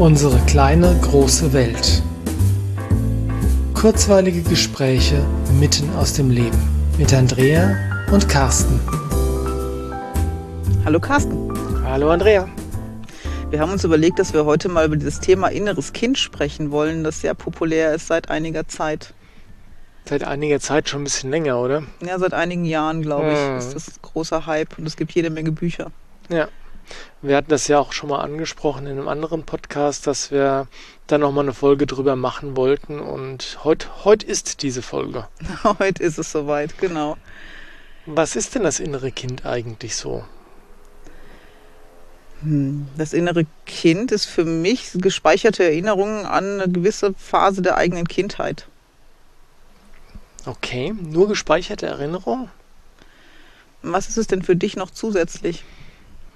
Unsere 0.00 0.38
kleine 0.46 0.98
große 1.02 1.52
Welt. 1.52 2.02
Kurzweilige 3.74 4.40
Gespräche 4.40 5.22
mitten 5.58 5.94
aus 5.94 6.14
dem 6.14 6.30
Leben 6.30 6.58
mit 6.96 7.12
Andrea 7.12 7.76
und 8.10 8.26
Carsten. 8.26 8.80
Hallo 10.86 10.98
Carsten. 11.00 11.52
Hallo 11.84 12.08
Andrea. 12.08 12.48
Wir 13.50 13.60
haben 13.60 13.72
uns 13.72 13.84
überlegt, 13.84 14.18
dass 14.18 14.32
wir 14.32 14.46
heute 14.46 14.70
mal 14.70 14.86
über 14.86 14.96
dieses 14.96 15.20
Thema 15.20 15.48
inneres 15.48 15.92
Kind 15.92 16.16
sprechen 16.16 16.70
wollen, 16.70 17.04
das 17.04 17.20
sehr 17.20 17.34
populär 17.34 17.94
ist 17.94 18.06
seit 18.06 18.30
einiger 18.30 18.66
Zeit. 18.68 19.12
Seit 20.08 20.24
einiger 20.24 20.60
Zeit 20.60 20.88
schon 20.88 21.02
ein 21.02 21.04
bisschen 21.04 21.30
länger, 21.30 21.60
oder? 21.60 21.82
Ja, 22.02 22.18
seit 22.18 22.32
einigen 22.32 22.64
Jahren, 22.64 23.02
glaube 23.02 23.32
ich, 23.34 23.38
Mhm. 23.38 23.58
ist 23.58 23.74
das 23.74 23.88
ein 23.88 24.00
großer 24.00 24.46
Hype 24.46 24.78
und 24.78 24.86
es 24.86 24.96
gibt 24.96 25.12
jede 25.12 25.28
Menge 25.28 25.52
Bücher. 25.52 25.90
Ja. 26.30 26.48
Wir 27.22 27.36
hatten 27.36 27.50
das 27.50 27.68
ja 27.68 27.78
auch 27.78 27.92
schon 27.92 28.08
mal 28.10 28.20
angesprochen 28.20 28.86
in 28.86 28.92
einem 28.98 29.08
anderen 29.08 29.44
Podcast, 29.44 30.06
dass 30.06 30.30
wir 30.30 30.68
da 31.06 31.18
nochmal 31.18 31.44
eine 31.44 31.54
Folge 31.54 31.86
drüber 31.86 32.16
machen 32.16 32.56
wollten. 32.56 33.00
Und 33.00 33.58
heute 33.62 34.04
heut 34.04 34.22
ist 34.22 34.62
diese 34.62 34.82
Folge. 34.82 35.28
Heute 35.78 36.02
ist 36.02 36.18
es 36.18 36.32
soweit, 36.32 36.78
genau. 36.78 37.16
Was 38.06 38.36
ist 38.36 38.54
denn 38.54 38.62
das 38.62 38.80
innere 38.80 39.12
Kind 39.12 39.44
eigentlich 39.44 39.96
so? 39.96 40.24
Hm, 42.42 42.88
Das 42.96 43.12
innere 43.12 43.44
Kind 43.66 44.12
ist 44.12 44.24
für 44.24 44.44
mich 44.44 44.90
gespeicherte 44.94 45.64
Erinnerungen 45.64 46.24
an 46.24 46.60
eine 46.60 46.72
gewisse 46.72 47.14
Phase 47.14 47.62
der 47.62 47.76
eigenen 47.76 48.08
Kindheit. 48.08 48.66
Okay, 50.46 50.94
nur 50.98 51.28
gespeicherte 51.28 51.86
Erinnerung? 51.86 52.48
Was 53.82 54.08
ist 54.08 54.16
es 54.16 54.26
denn 54.26 54.42
für 54.42 54.56
dich 54.56 54.76
noch 54.76 54.90
zusätzlich? 54.90 55.64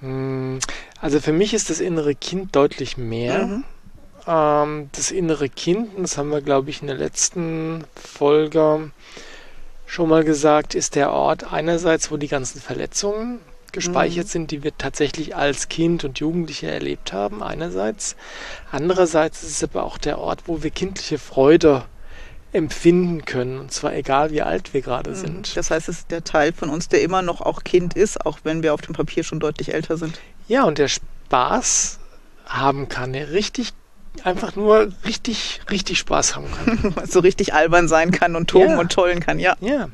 Hm, 0.05 0.59
Also 1.01 1.19
für 1.19 1.33
mich 1.33 1.53
ist 1.53 1.69
das 1.69 1.79
innere 1.79 2.15
Kind 2.15 2.55
deutlich 2.55 2.97
mehr. 2.97 3.45
Mhm. 3.47 3.63
Ähm, 4.27 4.89
das 4.93 5.11
innere 5.11 5.49
Kind, 5.49 5.89
das 5.97 6.17
haben 6.17 6.29
wir, 6.29 6.41
glaube 6.41 6.69
ich, 6.69 6.81
in 6.81 6.87
der 6.87 6.95
letzten 6.97 7.83
Folge 7.95 8.91
schon 9.85 10.09
mal 10.09 10.23
gesagt, 10.23 10.73
ist 10.73 10.95
der 10.95 11.11
Ort 11.11 11.51
einerseits, 11.51 12.11
wo 12.11 12.17
die 12.17 12.27
ganzen 12.27 12.59
Verletzungen 12.59 13.39
gespeichert 13.71 14.25
Mhm. 14.25 14.29
sind, 14.29 14.51
die 14.51 14.63
wir 14.63 14.75
tatsächlich 14.77 15.35
als 15.35 15.67
Kind 15.69 16.03
und 16.05 16.19
Jugendliche 16.19 16.71
erlebt 16.71 17.11
haben, 17.13 17.43
einerseits. 17.43 18.15
Andererseits 18.71 19.43
ist 19.43 19.51
es 19.51 19.63
aber 19.63 19.83
auch 19.83 19.97
der 19.97 20.17
Ort, 20.17 20.43
wo 20.45 20.63
wir 20.63 20.71
kindliche 20.71 21.17
Freude 21.19 21.83
empfinden 22.55 23.25
können, 23.25 23.59
und 23.59 23.71
zwar 23.71 23.93
egal 23.93 24.31
wie 24.31 24.41
alt 24.41 24.73
wir 24.73 24.81
gerade 24.81 25.13
sind. 25.15 25.55
Das 25.57 25.71
heißt, 25.71 25.89
es 25.89 25.99
ist 25.99 26.11
der 26.11 26.23
Teil 26.23 26.53
von 26.53 26.69
uns, 26.69 26.87
der 26.89 27.01
immer 27.01 27.21
noch 27.21 27.41
auch 27.41 27.63
Kind 27.63 27.93
ist, 27.95 28.25
auch 28.25 28.39
wenn 28.43 28.63
wir 28.63 28.73
auf 28.73 28.81
dem 28.81 28.93
Papier 28.95 29.23
schon 29.23 29.39
deutlich 29.39 29.73
älter 29.73 29.97
sind. 29.97 30.19
Ja, 30.47 30.63
und 30.63 30.77
der 30.77 30.87
Spaß 30.87 31.99
haben 32.45 32.87
kann, 32.89 33.13
der 33.13 33.31
richtig, 33.31 33.73
einfach 34.23 34.55
nur 34.55 34.89
richtig, 35.05 35.61
richtig 35.69 35.99
Spaß 35.99 36.35
haben 36.35 36.47
kann. 36.51 36.93
so 37.09 37.19
richtig 37.19 37.53
albern 37.53 37.87
sein 37.87 38.11
kann 38.11 38.35
und 38.35 38.49
toben 38.49 38.71
Ja. 38.71 38.79
und 38.79 38.91
tollen 38.91 39.19
kann, 39.19 39.39
ja. 39.39 39.55
Ja. 39.59 39.89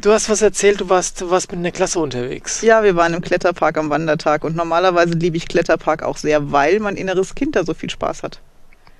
Du 0.00 0.12
hast 0.12 0.28
was 0.28 0.42
erzählt, 0.42 0.80
du 0.80 0.88
warst, 0.90 1.20
du 1.20 1.30
warst 1.30 1.50
mit 1.50 1.58
einer 1.58 1.70
Klasse 1.70 1.98
unterwegs. 1.98 2.60
Ja, 2.62 2.82
wir 2.82 2.94
waren 2.96 3.14
im 3.14 3.22
Kletterpark 3.22 3.78
am 3.78 3.88
Wandertag 3.88 4.44
und 4.44 4.54
normalerweise 4.54 5.14
liebe 5.14 5.36
ich 5.36 5.48
Kletterpark 5.48 6.02
auch 6.02 6.18
sehr, 6.18 6.52
weil 6.52 6.78
mein 6.80 6.96
inneres 6.96 7.34
Kind 7.34 7.56
da 7.56 7.64
so 7.64 7.72
viel 7.72 7.88
Spaß 7.88 8.22
hat. 8.22 8.40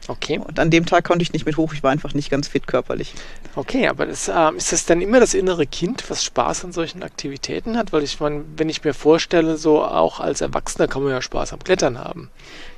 Okay, 0.08 0.38
Und 0.38 0.58
an 0.58 0.70
dem 0.70 0.86
Tag 0.86 1.04
konnte 1.04 1.22
ich 1.22 1.34
nicht 1.34 1.44
mit 1.44 1.58
hoch, 1.58 1.74
ich 1.74 1.82
war 1.82 1.90
einfach 1.90 2.14
nicht 2.14 2.30
ganz 2.30 2.48
fit 2.48 2.66
körperlich. 2.66 3.12
okay, 3.56 3.88
aber 3.88 4.06
das, 4.06 4.28
ähm, 4.34 4.56
ist 4.56 4.72
das 4.72 4.86
dann 4.86 5.02
immer 5.02 5.20
das 5.20 5.34
innere 5.34 5.66
Kind, 5.66 6.02
was 6.08 6.24
Spaß 6.24 6.64
an 6.64 6.72
solchen 6.72 7.02
Aktivitäten 7.02 7.76
hat? 7.76 7.92
Weil 7.92 8.02
ich 8.02 8.18
meine, 8.18 8.42
wenn 8.56 8.70
ich 8.70 8.82
mir 8.82 8.94
vorstelle, 8.94 9.58
so 9.58 9.84
auch 9.84 10.18
als 10.18 10.40
Erwachsener 10.40 10.88
kann 10.88 11.02
man 11.02 11.12
ja 11.12 11.20
Spaß 11.20 11.52
am 11.52 11.62
Klettern 11.62 11.98
haben. 11.98 12.30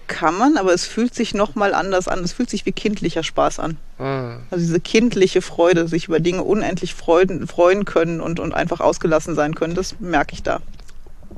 Kann 0.09 0.37
man, 0.37 0.57
aber 0.57 0.75
es 0.75 0.87
fühlt 0.87 1.15
sich 1.15 1.33
nochmal 1.33 1.73
anders 1.73 2.09
an. 2.09 2.19
Es 2.25 2.33
fühlt 2.33 2.51
sich 2.51 2.67
wie 2.67 2.73
kindlicher 2.73 3.23
Spaß 3.23 3.61
an. 3.61 3.77
Hm. 3.99 4.41
Also 4.51 4.65
diese 4.65 4.81
kindliche 4.81 5.41
Freude, 5.41 5.87
sich 5.87 6.09
über 6.09 6.19
Dinge 6.19 6.43
unendlich 6.43 6.95
freuen, 6.95 7.47
freuen 7.47 7.85
können 7.85 8.21
und, 8.21 8.41
und 8.41 8.53
einfach 8.53 8.81
ausgelassen 8.81 9.37
sein 9.37 9.55
können, 9.55 9.77
das 9.77 10.01
merke 10.01 10.35
ich 10.35 10.43
da. 10.43 10.61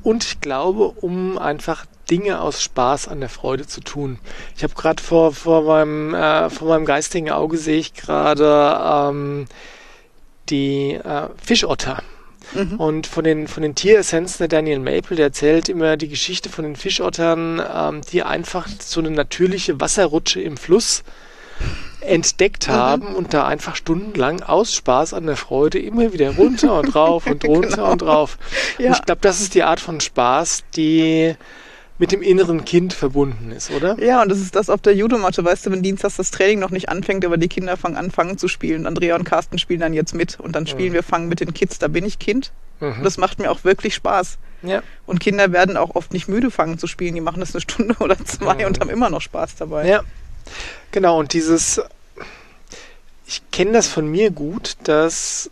Und 0.02 0.24
ich 0.24 0.40
glaube, 0.40 0.88
um 0.88 1.36
einfach 1.36 1.84
Dinge 2.12 2.42
aus 2.42 2.62
Spaß 2.62 3.08
an 3.08 3.20
der 3.20 3.30
Freude 3.30 3.66
zu 3.66 3.80
tun. 3.80 4.18
Ich 4.54 4.62
habe 4.62 4.74
gerade 4.74 5.02
vor, 5.02 5.32
vor, 5.32 5.62
meinem, 5.62 6.12
äh, 6.14 6.50
vor 6.50 6.68
meinem 6.68 6.84
geistigen 6.84 7.30
Auge 7.30 7.56
sehe 7.56 7.78
ich 7.78 7.94
gerade 7.94 8.78
ähm, 9.10 9.46
die 10.50 10.92
äh, 10.92 11.28
Fischotter. 11.42 12.02
Mhm. 12.52 12.74
Und 12.78 13.06
von 13.06 13.24
den, 13.24 13.48
von 13.48 13.62
den 13.62 13.74
Tieressenzen 13.74 14.38
der 14.40 14.48
Daniel 14.48 14.80
Maple, 14.80 15.16
der 15.16 15.26
erzählt 15.26 15.70
immer 15.70 15.96
die 15.96 16.08
Geschichte 16.08 16.50
von 16.50 16.64
den 16.64 16.76
Fischottern, 16.76 17.62
ähm, 17.74 18.00
die 18.12 18.22
einfach 18.22 18.68
so 18.78 19.00
eine 19.00 19.10
natürliche 19.10 19.80
Wasserrutsche 19.80 20.42
im 20.42 20.58
Fluss 20.58 21.04
entdeckt 22.00 22.68
Mhm. 22.68 22.72
haben 22.72 23.14
und 23.14 23.32
da 23.32 23.46
einfach 23.46 23.76
stundenlang 23.76 24.42
aus 24.42 24.74
Spaß 24.74 25.14
an 25.14 25.24
der 25.26 25.36
Freude 25.36 25.78
immer 25.78 26.12
wieder 26.12 26.34
runter 26.34 26.74
und 26.78 26.94
rauf 26.94 27.26
und 27.26 27.42
runter 27.46 27.68
Genau. 27.76 27.92
und 27.92 28.02
rauf. 28.02 28.36
Und 28.78 28.84
Ja. 28.84 28.92
ich 28.92 29.02
glaube, 29.02 29.20
das 29.22 29.40
ist 29.40 29.54
die 29.54 29.62
Art 29.62 29.80
von 29.80 30.00
Spaß, 30.00 30.64
die 30.76 31.36
mit 31.98 32.10
dem 32.10 32.22
inneren 32.22 32.64
Kind 32.64 32.92
verbunden 32.94 33.52
ist, 33.52 33.70
oder? 33.70 33.96
Ja, 34.02 34.22
und 34.22 34.28
das 34.28 34.40
ist 34.40 34.56
das 34.56 34.68
auf 34.70 34.80
der 34.80 34.94
Judomatte, 34.94 35.44
weißt 35.44 35.66
du, 35.66 35.70
wenn 35.70 35.82
dienstags 35.82 36.16
das 36.16 36.30
Training 36.30 36.58
noch 36.58 36.70
nicht 36.70 36.88
anfängt, 36.88 37.24
aber 37.24 37.36
die 37.36 37.48
Kinder 37.48 37.76
fangen 37.76 37.96
an, 37.96 38.10
fangen 38.10 38.38
zu 38.38 38.48
spielen. 38.48 38.86
Andrea 38.86 39.14
und 39.14 39.24
Carsten 39.24 39.58
spielen 39.58 39.80
dann 39.80 39.92
jetzt 39.94 40.14
mit 40.14 40.40
und 40.40 40.56
dann 40.56 40.66
spielen 40.66 40.90
Mhm. 40.90 40.94
wir 40.94 41.02
Fangen 41.02 41.28
mit 41.28 41.40
den 41.40 41.54
Kids. 41.54 41.78
Da 41.78 41.88
bin 41.88 42.04
ich 42.04 42.18
Kind. 42.18 42.50
Mhm. 42.80 43.02
Das 43.04 43.18
macht 43.18 43.38
mir 43.38 43.50
auch 43.50 43.62
wirklich 43.64 43.94
Spaß. 43.94 44.38
Ja. 44.62 44.82
Und 45.06 45.20
Kinder 45.20 45.52
werden 45.52 45.76
auch 45.76 45.94
oft 45.94 46.12
nicht 46.12 46.28
müde, 46.28 46.50
fangen 46.50 46.78
zu 46.78 46.86
spielen. 46.86 47.14
Die 47.14 47.20
machen 47.20 47.40
das 47.40 47.54
eine 47.54 47.60
Stunde 47.60 47.94
oder 48.00 48.16
zwei 48.24 48.54
Mhm. 48.54 48.64
und 48.66 48.80
haben 48.80 48.90
immer 48.90 49.10
noch 49.10 49.20
Spaß 49.20 49.54
dabei. 49.56 49.86
Ja, 49.86 50.02
genau. 50.90 51.18
Und 51.20 51.32
dieses, 51.34 51.80
ich 53.26 53.42
kenne 53.52 53.72
das 53.72 53.86
von 53.86 54.06
mir 54.08 54.30
gut, 54.30 54.76
dass 54.84 55.50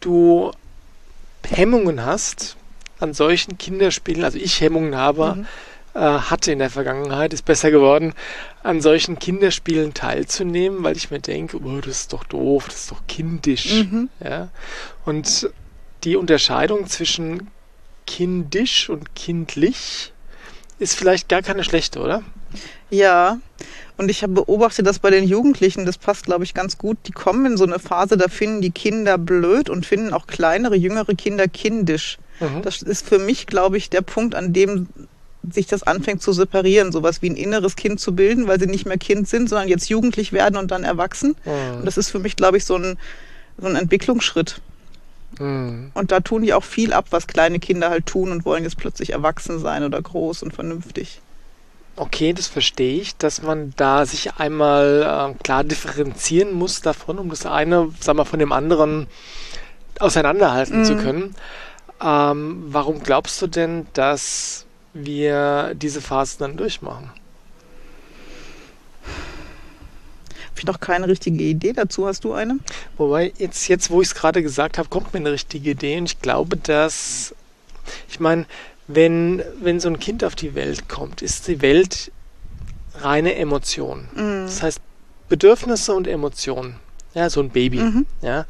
du 0.00 0.52
Hemmungen 1.50 2.04
hast 2.04 2.56
an 3.00 3.14
solchen 3.14 3.58
Kinderspielen, 3.58 4.24
also 4.24 4.38
ich 4.38 4.60
Hemmungen 4.60 4.96
habe, 4.96 5.36
Mhm. 5.36 5.46
äh, 5.94 6.00
hatte 6.00 6.52
in 6.52 6.58
der 6.58 6.70
Vergangenheit, 6.70 7.32
ist 7.32 7.44
besser 7.44 7.70
geworden, 7.70 8.12
an 8.62 8.80
solchen 8.80 9.18
Kinderspielen 9.18 9.94
teilzunehmen, 9.94 10.82
weil 10.84 10.96
ich 10.96 11.10
mir 11.10 11.20
denke, 11.20 11.58
oh, 11.58 11.80
das 11.80 12.00
ist 12.00 12.12
doch 12.12 12.24
doof, 12.24 12.66
das 12.66 12.76
ist 12.82 12.90
doch 12.90 13.02
kindisch. 13.08 13.72
Mhm. 13.84 14.08
Ja? 14.22 14.48
Und 15.04 15.50
die 16.04 16.16
Unterscheidung 16.16 16.86
zwischen 16.86 17.48
kindisch 18.06 18.88
und 18.88 19.14
kindlich 19.14 20.12
ist 20.78 20.94
vielleicht 20.94 21.28
gar 21.28 21.42
keine 21.42 21.64
schlechte, 21.64 22.00
oder? 22.00 22.22
Ja, 22.90 23.38
und 23.96 24.10
ich 24.10 24.22
habe 24.22 24.32
beobachtet, 24.32 24.86
dass 24.86 25.00
bei 25.00 25.10
den 25.10 25.24
Jugendlichen, 25.24 25.84
das 25.84 25.98
passt, 25.98 26.26
glaube 26.26 26.44
ich, 26.44 26.54
ganz 26.54 26.78
gut, 26.78 26.96
die 27.06 27.12
kommen 27.12 27.44
in 27.46 27.56
so 27.56 27.64
eine 27.64 27.78
Phase, 27.78 28.16
da 28.16 28.28
finden 28.28 28.62
die 28.62 28.70
Kinder 28.70 29.18
blöd 29.18 29.68
und 29.68 29.84
finden 29.84 30.14
auch 30.14 30.26
kleinere, 30.26 30.76
jüngere 30.76 31.14
Kinder 31.14 31.48
kindisch. 31.48 32.18
Mhm. 32.40 32.62
Das 32.62 32.82
ist 32.82 33.06
für 33.06 33.18
mich, 33.18 33.46
glaube 33.46 33.76
ich, 33.76 33.90
der 33.90 34.02
Punkt, 34.02 34.34
an 34.34 34.52
dem 34.52 34.88
sich 35.50 35.66
das 35.66 35.82
anfängt 35.82 36.20
zu 36.20 36.32
separieren, 36.32 36.92
sowas 36.92 37.22
wie 37.22 37.30
ein 37.30 37.36
inneres 37.36 37.76
Kind 37.76 38.00
zu 38.00 38.14
bilden, 38.14 38.48
weil 38.48 38.58
sie 38.60 38.66
nicht 38.66 38.86
mehr 38.86 38.98
Kind 38.98 39.28
sind, 39.28 39.48
sondern 39.48 39.68
jetzt 39.68 39.88
jugendlich 39.88 40.32
werden 40.32 40.56
und 40.56 40.70
dann 40.70 40.84
erwachsen. 40.84 41.36
Mhm. 41.44 41.78
Und 41.78 41.84
das 41.86 41.96
ist 41.96 42.10
für 42.10 42.18
mich, 42.18 42.36
glaube 42.36 42.56
ich, 42.58 42.64
so 42.64 42.76
ein, 42.76 42.98
so 43.56 43.66
ein 43.66 43.76
Entwicklungsschritt. 43.76 44.60
Mhm. 45.38 45.90
Und 45.94 46.10
da 46.12 46.20
tun 46.20 46.42
die 46.42 46.52
auch 46.54 46.64
viel 46.64 46.92
ab, 46.92 47.06
was 47.10 47.26
kleine 47.26 47.60
Kinder 47.60 47.88
halt 47.90 48.06
tun 48.06 48.30
und 48.32 48.44
wollen 48.44 48.64
jetzt 48.64 48.76
plötzlich 48.76 49.10
erwachsen 49.10 49.58
sein 49.58 49.84
oder 49.84 50.02
groß 50.02 50.42
und 50.42 50.52
vernünftig. 50.52 51.20
Okay, 51.96 52.32
das 52.32 52.46
verstehe 52.46 53.00
ich, 53.00 53.16
dass 53.16 53.42
man 53.42 53.72
da 53.76 54.06
sich 54.06 54.34
einmal 54.34 55.34
äh, 55.34 55.42
klar 55.42 55.64
differenzieren 55.64 56.52
muss 56.52 56.80
davon, 56.80 57.18
um 57.18 57.28
das 57.30 57.44
eine, 57.46 57.92
sag 58.00 58.16
mal, 58.16 58.24
von 58.24 58.38
dem 58.38 58.52
anderen 58.52 59.06
auseinanderhalten 59.98 60.80
Mhm. 60.80 60.84
zu 60.84 60.96
können. 60.96 61.34
Ähm, 62.00 62.64
warum 62.68 63.02
glaubst 63.02 63.42
du 63.42 63.46
denn, 63.46 63.86
dass 63.92 64.66
wir 64.94 65.74
diese 65.74 66.00
Phase 66.00 66.38
dann 66.38 66.56
durchmachen? 66.56 67.10
Habe 70.58 70.58
ich 70.58 70.66
noch 70.66 70.80
keine 70.80 71.08
richtige 71.08 71.42
Idee 71.44 71.72
dazu? 71.72 72.06
Hast 72.06 72.24
du 72.24 72.32
eine? 72.32 72.58
Wobei, 72.96 73.32
jetzt, 73.38 73.68
jetzt 73.68 73.90
wo 73.90 74.02
ich 74.02 74.08
es 74.08 74.14
gerade 74.14 74.42
gesagt 74.42 74.78
habe, 74.78 74.88
kommt 74.88 75.12
mir 75.12 75.20
eine 75.20 75.32
richtige 75.32 75.70
Idee 75.70 75.98
und 75.98 76.06
ich 76.06 76.20
glaube, 76.20 76.56
dass, 76.56 77.34
ich 78.08 78.18
meine, 78.18 78.46
wenn, 78.88 79.42
wenn 79.60 79.80
so 79.80 79.88
ein 79.88 80.00
Kind 80.00 80.24
auf 80.24 80.34
die 80.34 80.54
Welt 80.54 80.88
kommt, 80.88 81.22
ist 81.22 81.46
die 81.46 81.62
Welt 81.62 82.10
reine 82.96 83.34
Emotion. 83.36 84.08
Mhm. 84.14 84.46
Das 84.46 84.62
heißt, 84.62 84.80
Bedürfnisse 85.28 85.94
und 85.94 86.06
Emotionen. 86.06 86.76
Ja, 87.14 87.30
so 87.30 87.40
ein 87.40 87.50
Baby. 87.50 87.78
Mhm. 87.78 88.06
Ja. 88.22 88.46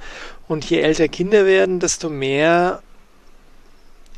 Und 0.46 0.64
je 0.64 0.80
älter 0.80 1.08
Kinder 1.08 1.44
werden, 1.44 1.80
desto 1.80 2.08
mehr 2.08 2.82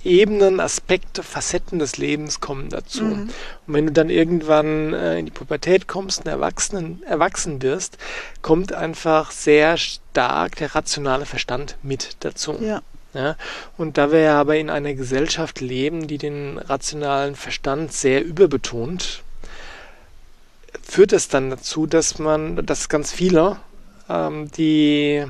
Ebenen, 0.05 0.61
Aspekte, 0.61 1.23
Facetten 1.23 1.79
des 1.79 1.97
Lebens 1.97 2.41
kommen 2.41 2.69
dazu. 2.71 3.05
Mhm. 3.05 3.31
Und 3.67 3.75
wenn 3.75 3.87
du 3.87 3.93
dann 3.93 4.11
irgendwann 4.11 4.95
äh, 4.95 5.19
in 5.19 5.27
die 5.27 5.31
Pubertät 5.31 5.89
kommst 5.89 6.21
und 6.21 6.27
erwachsen, 6.27 7.03
erwachsen 7.05 7.63
wirst, 7.63 7.99
kommt 8.43 8.73
einfach 8.73 9.31
sehr 9.31 9.77
stark 9.77 10.57
der 10.57 10.75
rationale 10.75 11.27
Verstand 11.27 11.77
mit 11.83 12.17
dazu. 12.21 12.57
Ja. 12.61 12.83
Ja, 13.13 13.35
und 13.77 13.99
da 13.99 14.13
wir 14.13 14.35
aber 14.35 14.57
in 14.57 14.71
einer 14.71 14.95
Gesellschaft 14.95 15.61
leben, 15.61 16.07
die 16.07 16.17
den 16.17 16.59
rationalen 16.59 17.35
Verstand 17.35 17.93
sehr 17.93 18.25
überbetont, 18.25 19.25
führt 20.81 21.13
es 21.13 21.27
dann 21.27 21.51
dazu, 21.51 21.87
dass 21.87 22.21
man, 22.21 22.65
dass 22.65 22.89
ganz 22.89 23.11
viele 23.11 23.57
ähm, 24.09 24.51
die, 24.53 25.25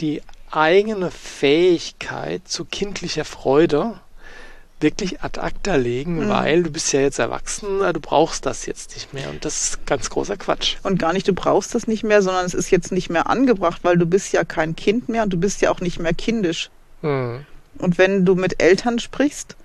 die 0.00 0.22
eigene 0.52 1.10
Fähigkeit 1.10 2.46
zu 2.46 2.64
kindlicher 2.64 3.24
Freude 3.24 4.00
wirklich 4.82 5.22
ad 5.22 5.40
acta 5.40 5.76
legen, 5.76 6.24
mhm. 6.24 6.28
weil 6.28 6.62
du 6.64 6.70
bist 6.70 6.92
ja 6.92 7.00
jetzt 7.00 7.18
erwachsen, 7.18 7.78
du 7.78 8.00
brauchst 8.00 8.46
das 8.46 8.66
jetzt 8.66 8.94
nicht 8.94 9.14
mehr. 9.14 9.30
Und 9.30 9.44
das 9.44 9.62
ist 9.62 9.86
ganz 9.86 10.10
großer 10.10 10.36
Quatsch. 10.36 10.76
Und 10.82 10.98
gar 10.98 11.12
nicht, 11.12 11.28
du 11.28 11.32
brauchst 11.32 11.74
das 11.74 11.86
nicht 11.86 12.02
mehr, 12.02 12.20
sondern 12.20 12.44
es 12.44 12.54
ist 12.54 12.70
jetzt 12.70 12.92
nicht 12.92 13.08
mehr 13.08 13.30
angebracht, 13.30 13.80
weil 13.84 13.96
du 13.96 14.06
bist 14.06 14.32
ja 14.32 14.44
kein 14.44 14.76
Kind 14.76 15.08
mehr 15.08 15.22
und 15.22 15.32
du 15.32 15.36
bist 15.36 15.60
ja 15.60 15.70
auch 15.70 15.80
nicht 15.80 16.00
mehr 16.00 16.14
kindisch. 16.14 16.70
Mhm. 17.02 17.46
Und 17.78 17.98
wenn 17.98 18.24
du 18.24 18.34
mit 18.34 18.62
Eltern 18.62 18.98
sprichst, 18.98 19.56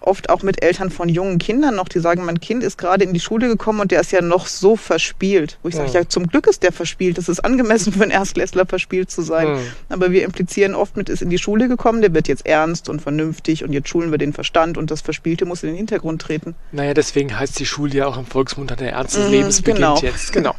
oft 0.00 0.30
auch 0.30 0.42
mit 0.42 0.62
Eltern 0.62 0.90
von 0.90 1.08
jungen 1.08 1.38
Kindern 1.38 1.74
noch, 1.74 1.88
die 1.88 1.98
sagen, 1.98 2.24
mein 2.24 2.40
Kind 2.40 2.62
ist 2.62 2.78
gerade 2.78 3.04
in 3.04 3.12
die 3.12 3.20
Schule 3.20 3.48
gekommen 3.48 3.80
und 3.80 3.90
der 3.90 4.00
ist 4.00 4.12
ja 4.12 4.20
noch 4.20 4.46
so 4.46 4.76
verspielt. 4.76 5.58
Wo 5.62 5.68
ich 5.68 5.74
sage, 5.74 5.90
ja, 5.90 6.08
zum 6.08 6.28
Glück 6.28 6.46
ist 6.46 6.62
der 6.62 6.72
verspielt. 6.72 7.18
Das 7.18 7.28
ist 7.28 7.40
angemessen 7.40 7.92
für 7.92 8.02
einen 8.02 8.12
Erstklässler 8.12 8.66
verspielt 8.66 9.10
zu 9.10 9.22
sein. 9.22 9.54
Mhm. 9.54 9.60
Aber 9.88 10.12
wir 10.12 10.24
implizieren 10.24 10.74
oft 10.74 10.96
mit, 10.96 11.08
ist 11.08 11.22
in 11.22 11.30
die 11.30 11.38
Schule 11.38 11.68
gekommen, 11.68 12.02
der 12.02 12.14
wird 12.14 12.28
jetzt 12.28 12.46
ernst 12.46 12.88
und 12.88 13.02
vernünftig 13.02 13.64
und 13.64 13.72
jetzt 13.72 13.88
schulen 13.88 14.10
wir 14.10 14.18
den 14.18 14.32
Verstand 14.32 14.78
und 14.78 14.90
das 14.90 15.00
Verspielte 15.00 15.44
muss 15.44 15.62
in 15.62 15.70
den 15.70 15.76
Hintergrund 15.76 16.22
treten. 16.22 16.54
Naja, 16.72 16.94
deswegen 16.94 17.36
heißt 17.36 17.58
die 17.58 17.66
Schule 17.66 17.94
ja 17.94 18.06
auch 18.06 18.18
im 18.18 18.26
Volksmund 18.26 18.70
der 18.70 18.92
Ernst 18.92 19.16
des 19.16 19.26
mhm, 19.26 19.30
Lebens 19.32 19.62
beginnt 19.62 19.78
genau. 19.78 19.98
jetzt. 20.00 20.32
Genau. 20.32 20.54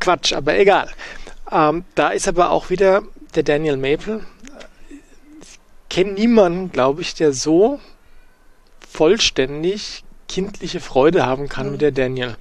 Quatsch, 0.00 0.32
aber 0.32 0.58
egal. 0.58 0.88
Ähm, 1.50 1.84
da 1.94 2.10
ist 2.10 2.28
aber 2.28 2.50
auch 2.50 2.70
wieder 2.70 3.02
der 3.34 3.42
Daniel 3.42 3.76
Maple. 3.76 4.20
Ich 5.42 5.58
kenne 5.88 6.12
niemanden, 6.12 6.70
glaube 6.72 7.02
ich, 7.02 7.14
der 7.14 7.32
so 7.32 7.80
vollständig 8.96 10.04
kindliche 10.28 10.80
Freude 10.80 11.26
haben 11.26 11.48
kann 11.48 11.68
mhm. 11.68 11.72
wie 11.74 11.78
der 11.78 11.92
Daniel. 11.92 12.36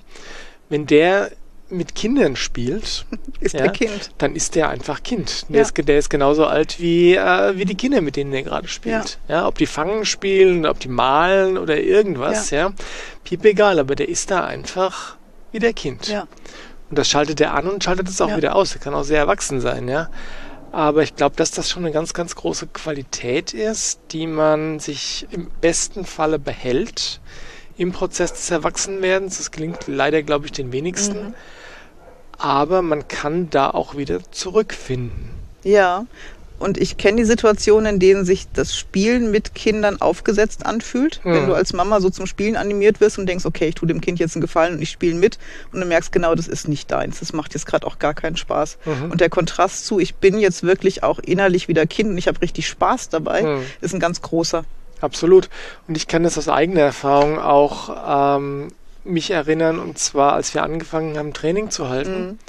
Wenn 0.70 0.86
der 0.88 1.32
mit 1.70 1.96
Kindern 1.96 2.36
spielt, 2.36 3.06
ist 3.40 3.54
ja, 3.54 3.64
der 3.64 3.72
Kind. 3.72 4.12
dann 4.18 4.36
ist 4.36 4.56
der 4.56 4.70
einfach 4.70 5.04
Kind. 5.04 5.48
Der, 5.50 5.58
ja. 5.58 5.62
ist, 5.64 5.74
der 5.76 5.98
ist 5.98 6.10
genauso 6.10 6.46
alt 6.46 6.80
wie, 6.80 7.16
äh, 7.16 7.58
wie 7.58 7.66
die 7.66 7.76
Kinder, 7.76 8.02
mit 8.02 8.16
denen 8.16 8.34
er 8.34 8.44
gerade 8.44 8.68
spielt. 8.68 9.20
Ja. 9.28 9.36
ja. 9.36 9.48
ob 9.48 9.58
die 9.58 9.66
fangen 9.66 10.06
spielen, 10.06 10.66
ob 10.66 10.80
die 10.80 10.88
malen 10.88 11.58
oder 11.58 11.78
irgendwas, 11.78 12.52
ja. 12.52 12.70
ja. 12.70 12.74
Piep 13.24 13.44
egal, 13.46 13.80
aber 13.80 13.96
der 13.96 14.08
ist 14.08 14.32
da 14.32 14.46
einfach 14.46 15.18
wie 15.52 15.60
der 15.60 15.74
Kind. 15.74 16.08
Ja. 16.08 16.28
Und 16.90 17.00
das 17.00 17.10
schaltet 17.10 17.42
er 17.42 17.54
an 17.54 17.68
und 17.68 17.84
schaltet 17.84 18.08
es 18.08 18.22
auch 18.22 18.38
wieder 18.38 18.56
aus. 18.56 18.74
Er 18.76 18.80
kann 18.80 18.94
auch 18.94 19.04
sehr 19.04 19.20
erwachsen 19.20 19.60
sein, 19.60 19.88
ja. 19.88 20.10
Aber 20.76 21.04
ich 21.04 21.16
glaube, 21.16 21.38
dass 21.38 21.52
das 21.52 21.70
schon 21.70 21.86
eine 21.86 21.94
ganz, 21.94 22.14
ganz 22.14 22.36
große 22.36 22.68
Qualität 22.68 23.54
ist, 23.54 24.02
die 24.12 24.28
man 24.28 24.80
sich 24.82 25.26
im 25.32 25.50
besten 25.62 26.04
Falle 26.04 26.38
behält 26.38 27.22
im 27.78 27.94
Prozess 27.94 28.34
des 28.34 28.52
Erwachsenwerdens. 28.52 29.38
Das 29.38 29.52
gelingt 29.52 29.88
leider, 29.88 30.22
glaube 30.22 30.48
ich, 30.48 30.52
den 30.52 30.74
wenigsten. 30.74 31.28
Mhm. 31.28 31.34
Aber 32.38 32.82
man 32.82 33.08
kann 33.08 33.50
da 33.50 33.70
auch 33.70 33.96
wieder 33.96 34.30
zurückfinden. 34.32 35.30
Ja, 35.64 36.08
und 36.58 36.78
ich 36.78 36.98
kenne 36.98 37.18
die 37.18 37.26
Situation, 37.26 37.86
in 37.86 38.00
denen 38.00 38.24
sich 38.24 38.48
das 38.54 38.76
Spielen 38.76 39.30
mit 39.30 39.56
Kindern 39.56 40.02
aufgesetzt 40.02 40.66
anfühlt. 40.66 41.20
Mhm. 41.24 41.34
Wenn 41.34 41.48
du 41.48 41.54
als 41.54 41.74
Mama 41.74 42.00
so 42.00 42.10
zum 42.10 42.28
Spielen 42.28 42.56
animiert 42.56 43.02
wirst 43.02 43.20
und 43.20 43.28
denkst, 43.28 43.46
okay, 43.46 43.68
ich 43.68 43.76
tue 43.76 43.88
dem 43.88 44.00
Kind 44.00 44.20
jetzt 44.20 44.36
einen 44.36 44.42
Gefallen 44.42 44.76
und 44.76 44.82
ich 44.82 44.90
spiele 44.90 45.16
mit. 45.16 45.38
Und 45.74 45.82
du 45.82 45.86
merkst 45.86 46.12
genau, 46.12 46.34
das 46.34 46.48
ist 46.48 46.68
nicht 46.68 46.92
deins. 46.92 47.20
Das 47.20 47.34
macht 47.34 47.54
jetzt 47.54 47.66
gerade 47.66 47.86
auch 47.86 48.00
gar 48.00 48.14
keinen 48.14 48.38
Spaß. 48.38 48.78
Mhm. 48.86 49.12
Und 49.12 49.22
der 49.22 49.30
Kontrast 49.30 49.86
zu, 49.86 50.00
ich 50.00 50.16
bin 50.16 50.40
jetzt 50.40 50.64
wirklich 50.64 51.04
auch 51.04 51.20
innerlich 51.20 51.68
wieder 51.68 51.86
Kind 51.86 52.12
und 52.12 52.18
ich 52.18 52.28
habe 52.28 52.42
richtig 52.42 52.68
Spaß 52.68 53.10
dabei, 53.10 53.42
mhm. 53.42 53.62
ist 53.82 53.94
ein 53.94 54.00
ganz 54.00 54.22
großer. 54.22 54.64
Absolut. 55.02 55.50
Und 55.88 55.98
ich 55.98 56.08
kann 56.08 56.24
das 56.24 56.38
aus 56.38 56.48
eigener 56.48 56.82
Erfahrung 56.82 57.38
auch 57.38 58.38
ähm, 58.38 58.70
mich 59.04 59.30
erinnern. 59.30 59.78
Und 59.78 60.00
zwar, 60.00 60.34
als 60.34 60.54
wir 60.54 60.64
angefangen 60.64 61.18
haben, 61.18 61.34
Training 61.34 61.70
zu 61.70 61.90
halten 61.90 62.28
mhm 62.28 62.40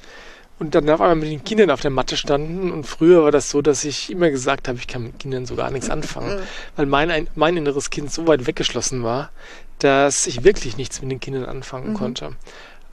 und 0.58 0.74
dann 0.74 0.88
auf 0.88 1.00
einmal 1.00 1.16
mit 1.16 1.30
den 1.30 1.44
Kindern 1.44 1.70
auf 1.70 1.80
der 1.80 1.90
Matte 1.90 2.16
standen. 2.16 2.70
Und 2.70 2.86
früher 2.86 3.22
war 3.24 3.30
das 3.30 3.50
so, 3.50 3.60
dass 3.62 3.84
ich 3.84 4.10
immer 4.10 4.30
gesagt 4.30 4.68
habe, 4.68 4.78
ich 4.78 4.86
kann 4.86 5.02
mit 5.02 5.18
Kindern 5.18 5.46
so 5.46 5.54
gar 5.54 5.70
nichts 5.70 5.90
anfangen, 5.90 6.40
weil 6.76 6.86
mein, 6.86 7.28
mein 7.34 7.56
inneres 7.56 7.90
Kind 7.90 8.10
so 8.10 8.26
weit 8.26 8.46
weggeschlossen 8.46 9.02
war, 9.02 9.30
dass 9.78 10.26
ich 10.26 10.44
wirklich 10.44 10.76
nichts 10.76 11.02
mit 11.02 11.10
den 11.10 11.20
Kindern 11.20 11.44
anfangen 11.44 11.90
mhm. 11.90 11.94
konnte. 11.94 12.32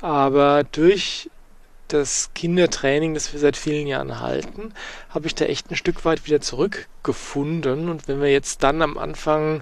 Aber 0.02 0.64
durch 0.66 1.30
das 1.88 2.32
Kindertraining, 2.34 3.14
das 3.14 3.32
wir 3.34 3.40
seit 3.40 3.56
vielen 3.56 3.88
Jahren 3.88 4.20
halten, 4.20 4.74
habe 5.10 5.28
ich 5.28 5.36
da 5.36 5.46
echt 5.46 5.70
ein 5.70 5.76
Stück 5.76 6.04
weit 6.06 6.26
wieder 6.26 6.42
zurückgefunden. 6.42 7.90
Und 7.90 8.08
wenn 8.08 8.20
wir 8.20 8.32
jetzt 8.32 8.64
dann 8.64 8.82
am 8.82 8.98
Anfang 8.98 9.62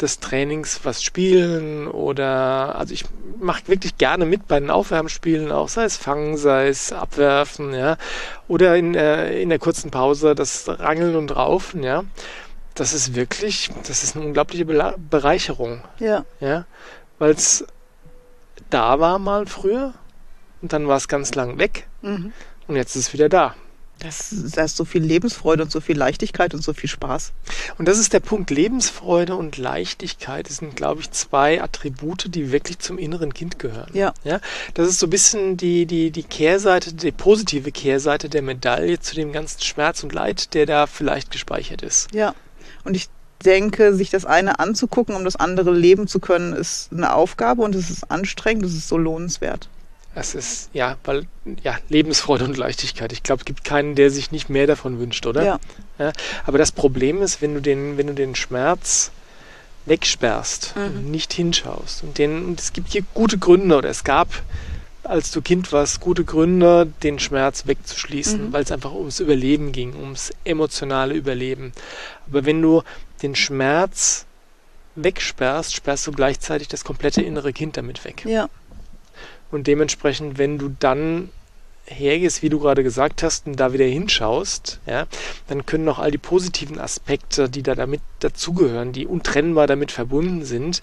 des 0.00 0.18
Trainings 0.18 0.80
was 0.84 1.02
spielen 1.02 1.86
oder 1.86 2.76
also 2.76 2.92
ich 2.92 3.04
mache 3.44 3.68
wirklich 3.68 3.96
gerne 3.98 4.26
mit 4.26 4.48
bei 4.48 4.58
den 4.58 4.70
Aufwärmspielen 4.70 5.52
auch, 5.52 5.68
sei 5.68 5.84
es 5.84 5.96
Fangen, 5.96 6.36
sei 6.36 6.68
es 6.68 6.92
Abwerfen, 6.92 7.72
ja, 7.72 7.96
oder 8.48 8.76
in, 8.76 8.94
äh, 8.94 9.40
in 9.40 9.48
der 9.48 9.58
kurzen 9.58 9.90
Pause 9.90 10.34
das 10.34 10.68
Rangeln 10.68 11.14
und 11.16 11.34
Raufen, 11.34 11.82
ja. 11.82 12.04
Das 12.74 12.92
ist 12.92 13.14
wirklich, 13.14 13.70
das 13.86 14.02
ist 14.02 14.16
eine 14.16 14.24
unglaubliche 14.26 14.64
Be 14.64 14.94
Bereicherung. 15.08 15.82
Ja. 16.00 16.24
Ja, 16.40 16.66
weil 17.18 17.30
es 17.30 17.64
da 18.70 18.98
war 18.98 19.20
mal 19.20 19.46
früher 19.46 19.94
und 20.60 20.72
dann 20.72 20.88
war 20.88 20.96
es 20.96 21.06
ganz 21.06 21.34
lang 21.34 21.58
weg 21.58 21.86
mhm. 22.02 22.32
und 22.66 22.76
jetzt 22.76 22.96
ist 22.96 23.08
es 23.08 23.12
wieder 23.12 23.28
da. 23.28 23.54
Das, 24.00 24.34
da 24.54 24.64
ist 24.64 24.76
so 24.76 24.84
viel 24.84 25.02
Lebensfreude 25.02 25.62
und 25.62 25.72
so 25.72 25.80
viel 25.80 25.96
Leichtigkeit 25.96 26.52
und 26.52 26.62
so 26.62 26.72
viel 26.72 26.90
Spaß. 26.90 27.32
Und 27.78 27.88
das 27.88 27.98
ist 27.98 28.12
der 28.12 28.20
Punkt. 28.20 28.50
Lebensfreude 28.50 29.34
und 29.34 29.56
Leichtigkeit 29.56 30.48
sind, 30.48 30.76
glaube 30.76 31.00
ich, 31.00 31.10
zwei 31.10 31.62
Attribute, 31.62 32.34
die 32.34 32.52
wirklich 32.52 32.78
zum 32.80 32.98
inneren 32.98 33.32
Kind 33.32 33.58
gehören. 33.58 33.90
Ja. 33.94 34.12
ja? 34.24 34.40
Das 34.74 34.88
ist 34.88 34.98
so 34.98 35.06
ein 35.06 35.10
bisschen 35.10 35.56
die, 35.56 35.86
die, 35.86 36.10
die 36.10 36.22
Kehrseite, 36.22 36.92
die 36.92 37.12
positive 37.12 37.72
Kehrseite 37.72 38.28
der 38.28 38.42
Medaille 38.42 39.00
zu 39.00 39.14
dem 39.14 39.32
ganzen 39.32 39.62
Schmerz 39.62 40.02
und 40.02 40.12
Leid, 40.12 40.54
der 40.54 40.66
da 40.66 40.86
vielleicht 40.86 41.30
gespeichert 41.30 41.82
ist. 41.82 42.12
Ja. 42.12 42.34
Und 42.84 42.96
ich 42.96 43.08
denke, 43.44 43.94
sich 43.94 44.10
das 44.10 44.24
eine 44.24 44.58
anzugucken, 44.58 45.14
um 45.14 45.24
das 45.24 45.36
andere 45.36 45.72
leben 45.72 46.06
zu 46.06 46.18
können, 46.18 46.52
ist 46.52 46.90
eine 46.92 47.14
Aufgabe 47.14 47.62
und 47.62 47.74
es 47.74 47.90
ist 47.90 48.10
anstrengend, 48.10 48.64
es 48.64 48.74
ist 48.74 48.88
so 48.88 48.96
lohnenswert. 48.96 49.68
Es 50.14 50.34
ist, 50.34 50.70
ja, 50.72 50.96
weil, 51.04 51.26
ja, 51.62 51.76
Lebensfreude 51.88 52.44
und 52.44 52.56
Leichtigkeit. 52.56 53.12
Ich 53.12 53.22
glaube, 53.22 53.40
es 53.40 53.44
gibt 53.44 53.64
keinen, 53.64 53.96
der 53.96 54.10
sich 54.10 54.30
nicht 54.30 54.48
mehr 54.48 54.66
davon 54.66 54.98
wünscht, 55.00 55.26
oder? 55.26 55.44
Ja. 55.44 55.60
ja. 55.98 56.12
Aber 56.46 56.58
das 56.58 56.70
Problem 56.70 57.20
ist, 57.20 57.42
wenn 57.42 57.54
du 57.54 57.60
den, 57.60 57.98
wenn 57.98 58.06
du 58.06 58.14
den 58.14 58.36
Schmerz 58.36 59.10
wegsperrst 59.86 60.74
mhm. 60.76 60.82
und 60.82 61.10
nicht 61.10 61.32
hinschaust 61.32 62.04
und 62.04 62.18
den, 62.18 62.44
und 62.44 62.60
es 62.60 62.72
gibt 62.72 62.92
hier 62.92 63.02
gute 63.12 63.38
Gründe, 63.38 63.76
oder 63.76 63.90
es 63.90 64.04
gab, 64.04 64.28
als 65.02 65.30
du 65.30 65.42
Kind 65.42 65.72
warst, 65.72 66.00
gute 66.00 66.24
Gründe, 66.24 66.90
den 67.02 67.18
Schmerz 67.18 67.66
wegzuschließen, 67.66 68.48
mhm. 68.48 68.52
weil 68.52 68.62
es 68.62 68.72
einfach 68.72 68.92
ums 68.92 69.20
Überleben 69.20 69.72
ging, 69.72 69.94
ums 69.94 70.32
emotionale 70.44 71.14
Überleben. 71.14 71.72
Aber 72.28 72.46
wenn 72.46 72.62
du 72.62 72.82
den 73.22 73.34
Schmerz 73.34 74.26
wegsperrst, 74.96 75.74
sperrst 75.74 76.06
du 76.06 76.12
gleichzeitig 76.12 76.68
das 76.68 76.84
komplette 76.84 77.20
innere 77.20 77.52
Kind 77.52 77.76
damit 77.76 78.04
weg. 78.04 78.24
Ja. 78.26 78.48
Und 79.50 79.66
dementsprechend, 79.66 80.38
wenn 80.38 80.58
du 80.58 80.74
dann 80.78 81.30
hergehst, 81.86 82.42
wie 82.42 82.48
du 82.48 82.58
gerade 82.58 82.82
gesagt 82.82 83.22
hast, 83.22 83.46
und 83.46 83.60
da 83.60 83.72
wieder 83.72 83.84
hinschaust, 83.84 84.80
ja, 84.86 85.06
dann 85.48 85.66
können 85.66 85.88
auch 85.88 85.98
all 85.98 86.10
die 86.10 86.18
positiven 86.18 86.78
Aspekte, 86.78 87.48
die 87.48 87.62
da 87.62 87.74
damit 87.74 88.00
dazugehören, 88.20 88.92
die 88.92 89.06
untrennbar 89.06 89.66
damit 89.66 89.92
verbunden 89.92 90.44
sind, 90.44 90.80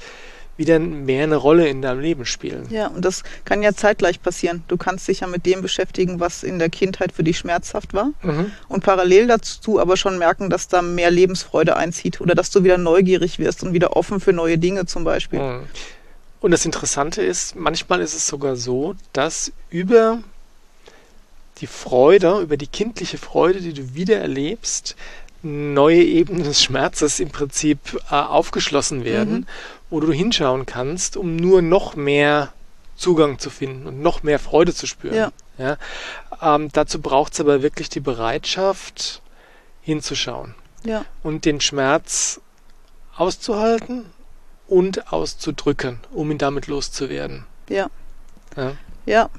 wieder 0.58 0.78
mehr 0.80 1.24
eine 1.24 1.38
Rolle 1.38 1.68
in 1.68 1.82
deinem 1.82 2.02
Leben 2.02 2.26
spielen. 2.26 2.68
Ja, 2.70 2.88
und 2.88 3.04
das 3.04 3.24
kann 3.46 3.64
ja 3.64 3.74
zeitgleich 3.74 4.22
passieren. 4.22 4.64
Du 4.68 4.78
kannst 4.78 5.08
dich 5.08 5.22
ja 5.22 5.28
mit 5.28 5.46
dem 5.46 5.62
beschäftigen, 5.62 6.20
was 6.20 6.44
in 6.44 6.60
der 6.60 6.70
Kindheit 6.70 7.14
für 7.14 7.24
dich 7.24 7.40
schmerzhaft 7.40 7.94
war. 7.94 8.12
Mhm. 8.22 8.52
Und 8.68 8.84
parallel 8.84 9.28
dazu 9.28 9.80
aber 9.80 9.98
schon 9.98 10.20
merken, 10.20 10.50
dass 10.50 10.68
da 10.68 10.82
mehr 10.82 11.10
Lebensfreude 11.10 11.76
einzieht 11.78 12.22
oder 12.22 12.36
dass 12.36 12.52
du 12.52 12.64
wieder 12.64 12.78
neugierig 12.78 13.40
wirst 13.40 13.64
und 13.64 13.74
wieder 13.74 13.96
offen 13.96 14.20
für 14.20 14.34
neue 14.34 14.58
Dinge 14.58 14.86
zum 14.86 15.04
Beispiel. 15.04 15.40
Mhm. 15.40 15.62
Und 16.42 16.52
das 16.52 16.66
Interessante 16.66 17.22
ist, 17.22 17.56
manchmal 17.56 18.02
ist 18.02 18.16
es 18.16 18.28
sogar 18.28 18.56
so, 18.56 18.96
dass 19.14 19.52
über 19.70 20.20
die 21.60 21.68
Freude, 21.68 22.40
über 22.40 22.58
die 22.58 22.68
kindliche 22.68 23.20
Freude, 23.20 23.62
die 23.62 23.74
du 23.74 23.94
wieder 23.94 24.18
erlebst, 24.18 24.96
neue 25.44 26.04
Ebenen 26.04 26.44
des 26.44 26.64
Schmerzes 26.64 27.20
im 27.20 27.30
Prinzip 27.30 28.00
äh, 28.10 28.16
aufgeschlossen 28.16 29.06
werden, 29.06 29.34
mhm. 29.34 29.48
wo 29.92 30.00
du 30.00 30.12
hinschauen 30.12 30.66
kannst, 30.66 31.16
um 31.16 31.36
nur 31.36 31.62
noch 31.62 31.96
mehr 31.96 32.52
Zugang 32.96 33.40
zu 33.40 33.50
finden 33.50 33.88
und 33.88 34.02
noch 34.02 34.24
mehr 34.24 34.40
Freude 34.40 34.74
zu 34.74 34.88
spüren. 34.88 35.16
Ja. 35.16 35.32
ja? 35.58 35.78
Ähm, 36.42 36.70
dazu 36.74 37.00
braucht 37.02 37.34
es 37.34 37.40
aber 37.40 37.62
wirklich 37.62 37.90
die 37.90 38.00
Bereitschaft, 38.00 39.22
hinzuschauen 39.84 40.56
ja. 40.84 41.06
und 41.24 41.46
den 41.46 41.62
Schmerz 41.62 42.40
auszuhalten 43.16 44.06
und 44.72 45.12
auszudrücken, 45.12 46.00
um 46.13 46.32
ihn 46.32 46.38
damit 46.38 46.68
loszuwerden. 46.68 47.44
Ja. 47.68 47.88
ja. 48.56 48.74
Ja. 49.06 49.30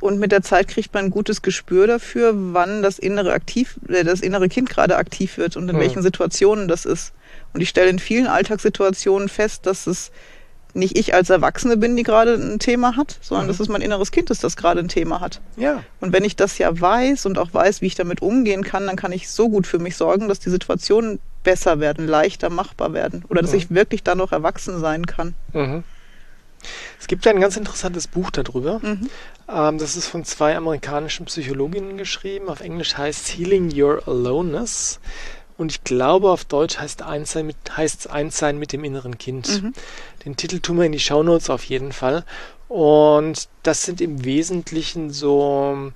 Und 0.00 0.18
mit 0.18 0.32
der 0.32 0.42
Zeit 0.42 0.66
kriegt 0.66 0.92
man 0.92 1.04
ein 1.04 1.10
gutes 1.12 1.42
Gespür 1.42 1.86
dafür, 1.86 2.32
wann 2.34 2.82
das 2.82 2.98
innere 2.98 3.34
aktiv, 3.34 3.78
äh, 3.88 4.02
das 4.02 4.20
innere 4.20 4.48
Kind 4.48 4.68
gerade 4.68 4.96
aktiv 4.96 5.38
wird 5.38 5.56
und 5.56 5.68
in 5.68 5.76
ja. 5.76 5.80
welchen 5.80 6.02
Situationen 6.02 6.66
das 6.66 6.84
ist. 6.86 7.12
Und 7.52 7.60
ich 7.60 7.68
stelle 7.68 7.88
in 7.88 8.00
vielen 8.00 8.26
Alltagssituationen 8.26 9.28
fest, 9.28 9.64
dass 9.66 9.86
es 9.86 10.10
nicht 10.74 10.98
ich 10.98 11.14
als 11.14 11.30
Erwachsene 11.30 11.76
bin, 11.76 11.94
die 11.94 12.02
gerade 12.02 12.34
ein 12.34 12.58
Thema 12.58 12.96
hat, 12.96 13.18
sondern 13.20 13.46
mhm. 13.46 13.48
dass 13.48 13.60
es 13.60 13.68
mein 13.68 13.80
inneres 13.80 14.10
Kind 14.10 14.28
ist, 14.30 14.42
das 14.42 14.56
gerade 14.56 14.80
ein 14.80 14.88
Thema 14.88 15.20
hat. 15.20 15.40
Ja. 15.56 15.84
Und 16.00 16.12
wenn 16.12 16.24
ich 16.24 16.34
das 16.34 16.58
ja 16.58 16.80
weiß 16.80 17.26
und 17.26 17.38
auch 17.38 17.54
weiß, 17.54 17.80
wie 17.80 17.86
ich 17.86 17.94
damit 17.94 18.22
umgehen 18.22 18.64
kann, 18.64 18.88
dann 18.88 18.96
kann 18.96 19.12
ich 19.12 19.30
so 19.30 19.48
gut 19.48 19.68
für 19.68 19.78
mich 19.78 19.96
sorgen, 19.96 20.28
dass 20.28 20.40
die 20.40 20.50
Situationen 20.50 21.20
besser 21.42 21.80
werden, 21.80 22.06
leichter 22.06 22.50
machbar 22.50 22.92
werden 22.92 23.24
oder 23.28 23.42
dass 23.42 23.52
mhm. 23.52 23.58
ich 23.58 23.70
wirklich 23.70 24.02
dann 24.02 24.18
noch 24.18 24.32
erwachsen 24.32 24.80
sein 24.80 25.06
kann. 25.06 25.34
Mhm. 25.52 25.84
Es 27.00 27.06
gibt 27.08 27.26
ein 27.26 27.40
ganz 27.40 27.56
interessantes 27.56 28.06
Buch 28.06 28.30
darüber. 28.30 28.78
Mhm. 28.80 29.10
Ähm, 29.48 29.78
das 29.78 29.96
ist 29.96 30.06
von 30.06 30.24
zwei 30.24 30.56
amerikanischen 30.56 31.26
Psychologinnen 31.26 31.96
geschrieben. 31.96 32.48
Auf 32.48 32.60
Englisch 32.60 32.96
heißt 32.96 33.36
Healing 33.36 33.72
Your 33.74 34.06
Aloneness. 34.06 35.00
Und 35.58 35.70
ich 35.70 35.84
glaube, 35.84 36.30
auf 36.30 36.44
Deutsch 36.44 36.78
heißt 36.78 37.02
es 37.02 37.34
mit, 37.36 37.56
Einssein 38.10 38.58
mit 38.58 38.72
dem 38.72 38.84
inneren 38.84 39.18
Kind. 39.18 39.62
Mhm. 39.62 39.72
Den 40.24 40.36
Titel 40.36 40.60
tun 40.60 40.78
wir 40.78 40.84
in 40.84 40.92
die 40.92 41.00
Shownotes 41.00 41.50
auf 41.50 41.64
jeden 41.64 41.92
Fall. 41.92 42.24
Und 42.68 43.48
das 43.62 43.82
sind 43.82 44.00
im 44.00 44.24
Wesentlichen 44.24 45.10
so 45.10 45.92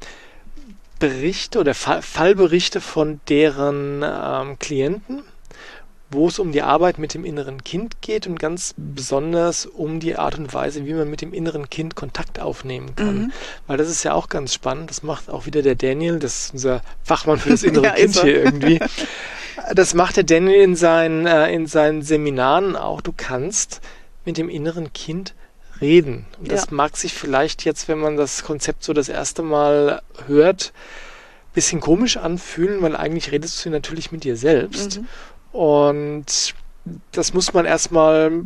Berichte 0.98 1.58
oder 1.58 1.74
Fallberichte 1.74 2.80
von 2.80 3.20
deren 3.28 4.02
ähm, 4.04 4.58
Klienten 4.58 5.22
wo 6.10 6.28
es 6.28 6.38
um 6.38 6.52
die 6.52 6.62
Arbeit 6.62 6.98
mit 6.98 7.14
dem 7.14 7.24
inneren 7.24 7.64
Kind 7.64 8.00
geht 8.00 8.26
und 8.26 8.38
ganz 8.38 8.74
besonders 8.76 9.66
um 9.66 9.98
die 9.98 10.16
Art 10.16 10.38
und 10.38 10.54
Weise, 10.54 10.86
wie 10.86 10.94
man 10.94 11.10
mit 11.10 11.20
dem 11.20 11.32
inneren 11.32 11.68
Kind 11.68 11.96
Kontakt 11.96 12.40
aufnehmen 12.40 12.94
kann. 12.94 13.18
Mhm. 13.18 13.32
Weil 13.66 13.76
das 13.76 13.88
ist 13.88 14.04
ja 14.04 14.14
auch 14.14 14.28
ganz 14.28 14.54
spannend. 14.54 14.90
Das 14.90 15.02
macht 15.02 15.28
auch 15.28 15.46
wieder 15.46 15.62
der 15.62 15.74
Daniel, 15.74 16.18
das 16.18 16.46
ist 16.46 16.52
unser 16.54 16.82
Fachmann 17.02 17.38
für 17.38 17.50
das 17.50 17.62
innere 17.64 17.86
ja, 17.86 17.94
Kind 17.94 18.20
hier 18.20 18.44
irgendwie. 18.44 18.80
Das 19.74 19.94
macht 19.94 20.18
der 20.18 20.24
Daniel 20.24 20.60
in 20.60 20.76
seinen, 20.76 21.24
äh, 21.24 21.50
in 21.50 21.66
seinen 21.66 22.02
Seminaren 22.02 22.76
auch. 22.76 23.00
Du 23.00 23.12
kannst 23.16 23.80
mit 24.26 24.36
dem 24.36 24.50
inneren 24.50 24.92
Kind 24.92 25.34
reden. 25.80 26.26
Und 26.38 26.52
das 26.52 26.66
ja. 26.66 26.74
mag 26.74 26.96
sich 26.96 27.14
vielleicht 27.14 27.64
jetzt, 27.64 27.88
wenn 27.88 27.98
man 27.98 28.18
das 28.18 28.44
Konzept 28.44 28.84
so 28.84 28.92
das 28.92 29.08
erste 29.08 29.42
Mal 29.42 30.02
hört, 30.26 30.72
bisschen 31.54 31.80
komisch 31.80 32.18
anfühlen, 32.18 32.82
weil 32.82 32.94
eigentlich 32.94 33.32
redest 33.32 33.64
du 33.64 33.70
natürlich 33.70 34.12
mit 34.12 34.24
dir 34.24 34.36
selbst. 34.36 35.00
Mhm. 35.00 35.06
Und 35.56 36.54
das 37.12 37.32
muss 37.32 37.54
man 37.54 37.64
erstmal 37.64 38.44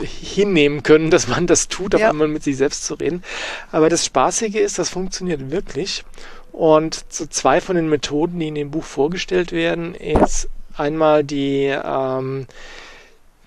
hinnehmen 0.00 0.84
können, 0.84 1.10
dass 1.10 1.26
man 1.26 1.48
das 1.48 1.66
tut, 1.66 1.96
auf 1.96 2.00
ja. 2.00 2.10
einmal 2.10 2.28
mit 2.28 2.44
sich 2.44 2.56
selbst 2.56 2.84
zu 2.84 2.94
reden. 2.94 3.24
Aber 3.72 3.88
das 3.88 4.04
Spaßige 4.04 4.54
ist, 4.54 4.78
das 4.78 4.88
funktioniert 4.88 5.50
wirklich. 5.50 6.04
Und 6.52 7.04
so 7.08 7.26
zwei 7.26 7.60
von 7.60 7.74
den 7.74 7.88
Methoden, 7.88 8.38
die 8.38 8.48
in 8.48 8.54
dem 8.54 8.70
Buch 8.70 8.84
vorgestellt 8.84 9.50
werden, 9.50 9.96
ist 9.96 10.48
einmal 10.76 11.24
die, 11.24 11.76
ähm, 11.84 12.46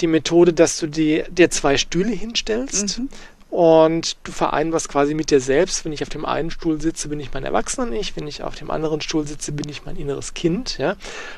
die 0.02 0.08
Methode, 0.08 0.52
dass 0.52 0.78
du 0.78 0.88
die, 0.88 1.24
dir 1.30 1.50
zwei 1.50 1.78
Stühle 1.78 2.12
hinstellst. 2.12 3.00
Mhm 3.00 3.10
und 3.50 4.18
du 4.24 4.32
vereinbarst 4.32 4.90
quasi 4.90 5.14
mit 5.14 5.32
dir 5.32 5.40
selbst, 5.40 5.86
wenn 5.86 5.94
ich 5.94 6.04
auf 6.04 6.10
dem 6.10 6.26
einen 6.26 6.52
Stuhl 6.52 6.82
sitze, 6.82 7.08
bin 7.08 7.20
ich 7.20 7.34
mein 7.34 7.46
Erwachsener 7.46 7.92
ich, 7.94 8.16
wenn 8.16 8.28
ich 8.28 8.44
auf 8.44 8.56
dem 8.56 8.70
anderen 8.70 9.02
Stuhl 9.02 9.26
sitze, 9.26 9.52
bin 9.52 9.70
ich 9.70 9.86
mein 9.86 9.96
inneres 9.96 10.34
Kind, 10.34 10.78
ja. 10.78 10.96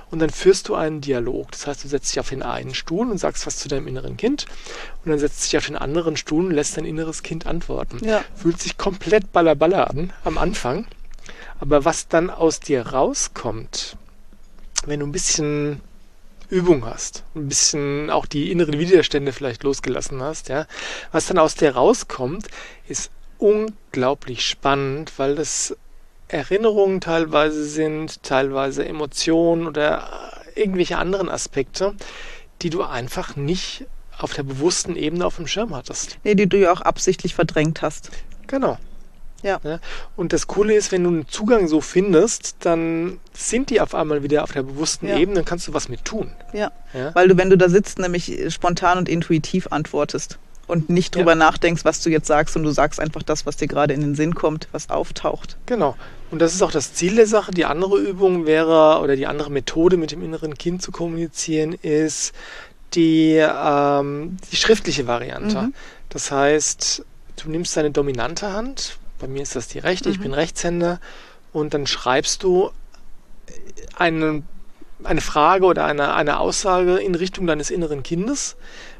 Und 0.09 0.19
dann 0.19 0.29
führst 0.29 0.67
du 0.69 0.75
einen 0.75 1.01
Dialog. 1.01 1.51
Das 1.51 1.67
heißt, 1.67 1.83
du 1.83 1.87
setzt 1.87 2.11
dich 2.11 2.19
auf 2.19 2.29
den 2.29 2.41
einen 2.41 2.73
Stuhl 2.73 3.09
und 3.09 3.17
sagst 3.19 3.45
was 3.45 3.57
zu 3.57 3.67
deinem 3.67 3.87
inneren 3.87 4.17
Kind 4.17 4.45
und 5.03 5.11
dann 5.11 5.19
setzt 5.19 5.45
dich 5.45 5.57
auf 5.57 5.65
den 5.65 5.75
anderen 5.75 6.17
Stuhl 6.17 6.45
und 6.45 6.51
lässt 6.51 6.77
dein 6.77 6.85
inneres 6.85 7.23
Kind 7.23 7.45
antworten. 7.45 7.99
Ja. 8.03 8.23
Fühlt 8.35 8.59
sich 8.59 8.77
komplett 8.77 9.31
ballerballer 9.31 9.89
an 9.89 10.13
am 10.23 10.37
Anfang. 10.37 10.87
Aber 11.59 11.85
was 11.85 12.07
dann 12.07 12.29
aus 12.29 12.59
dir 12.59 12.87
rauskommt, 12.87 13.97
wenn 14.85 15.01
du 15.01 15.05
ein 15.05 15.11
bisschen 15.11 15.81
Übung 16.49 16.85
hast, 16.85 17.23
ein 17.35 17.47
bisschen 17.47 18.09
auch 18.09 18.25
die 18.25 18.51
inneren 18.51 18.79
Widerstände 18.79 19.33
vielleicht 19.33 19.63
losgelassen 19.63 20.21
hast, 20.21 20.49
ja, 20.49 20.65
was 21.11 21.27
dann 21.27 21.37
aus 21.37 21.55
dir 21.55 21.75
rauskommt, 21.75 22.47
ist 22.87 23.11
unglaublich 23.37 24.45
spannend, 24.45 25.13
weil 25.17 25.35
das 25.35 25.77
Erinnerungen 26.27 27.01
teilweise 27.01 27.63
sind, 27.63 28.23
teilweise 28.23 28.85
Emotionen 28.85 29.67
oder 29.67 30.31
irgendwelche 30.55 30.97
anderen 30.97 31.29
Aspekte, 31.29 31.95
die 32.61 32.69
du 32.69 32.83
einfach 32.83 33.35
nicht 33.35 33.85
auf 34.17 34.33
der 34.33 34.43
bewussten 34.43 34.95
Ebene 34.95 35.25
auf 35.25 35.37
dem 35.37 35.47
Schirm 35.47 35.75
hattest. 35.75 36.19
Nee, 36.23 36.35
die 36.35 36.47
du 36.47 36.57
ja 36.57 36.73
auch 36.73 36.81
absichtlich 36.81 37.33
verdrängt 37.33 37.81
hast. 37.81 38.11
Genau. 38.47 38.77
Ja. 39.43 39.59
ja. 39.63 39.79
Und 40.15 40.33
das 40.33 40.47
Coole 40.47 40.73
ist, 40.73 40.91
wenn 40.91 41.03
du 41.03 41.09
einen 41.09 41.27
Zugang 41.27 41.67
so 41.67 41.81
findest, 41.81 42.57
dann 42.59 43.19
sind 43.33 43.69
die 43.69 43.81
auf 43.81 43.95
einmal 43.95 44.23
wieder 44.23 44.43
auf 44.43 44.51
der 44.51 44.63
bewussten 44.63 45.07
ja. 45.07 45.17
Ebene, 45.17 45.35
dann 45.35 45.45
kannst 45.45 45.67
du 45.67 45.73
was 45.73 45.89
mit 45.89 46.05
tun. 46.05 46.31
Ja. 46.53 46.71
ja. 46.93 47.13
Weil 47.15 47.27
du, 47.27 47.37
wenn 47.37 47.49
du 47.49 47.57
da 47.57 47.69
sitzt, 47.69 47.99
nämlich 47.99 48.53
spontan 48.53 48.97
und 48.97 49.09
intuitiv 49.09 49.67
antwortest 49.71 50.39
und 50.69 50.89
nicht 50.89 51.15
drüber 51.15 51.33
nachdenkst, 51.35 51.83
was 51.83 52.01
du 52.01 52.09
jetzt 52.09 52.27
sagst 52.27 52.55
und 52.55 52.63
du 52.63 52.69
sagst 52.69 52.99
einfach 52.99 53.23
das, 53.23 53.45
was 53.45 53.57
dir 53.57 53.67
gerade 53.67 53.93
in 53.93 54.01
den 54.01 54.15
Sinn 54.15 54.35
kommt, 54.35 54.67
was 54.71 54.89
auftaucht. 54.89 55.57
Genau. 55.65 55.95
Und 56.31 56.39
das 56.39 56.53
ist 56.53 56.61
auch 56.61 56.71
das 56.71 56.93
Ziel 56.93 57.15
der 57.15 57.25
Sache. 57.25 57.51
Die 57.51 57.65
andere 57.65 57.97
Übung 57.97 58.45
wäre, 58.45 58.99
oder 59.01 59.15
die 59.15 59.25
andere 59.25 59.49
Methode 59.49 59.97
mit 59.97 60.11
dem 60.11 60.21
inneren 60.21 60.55
Kind 60.55 60.83
zu 60.83 60.91
kommunizieren, 60.91 61.73
ist 61.73 62.33
die, 62.93 63.35
ähm, 63.37 64.37
die 64.51 64.55
schriftliche 64.55 65.07
Variante. 65.07 65.61
Mhm. 65.63 65.73
Das 66.09 66.31
heißt, 66.31 67.03
du 67.37 67.49
nimmst 67.49 67.75
deine 67.75 67.91
dominante 67.91 68.53
Hand, 68.53 68.97
bei 69.19 69.27
mir 69.27 69.41
ist 69.41 69.55
das 69.55 69.67
die 69.67 69.79
rechte, 69.79 70.09
mhm. 70.09 70.15
ich 70.15 70.21
bin 70.21 70.33
Rechtshänder 70.33 70.99
und 71.53 71.73
dann 71.73 71.87
schreibst 71.87 72.43
du 72.43 72.71
eine, 73.95 74.43
eine 75.03 75.21
Frage 75.21 75.65
oder 75.65 75.85
eine, 75.85 76.13
eine 76.13 76.39
Aussage 76.39 76.97
in 76.97 77.15
Richtung 77.15 77.47
deines 77.47 77.69
inneren 77.69 78.03
Kindes. 78.03 78.55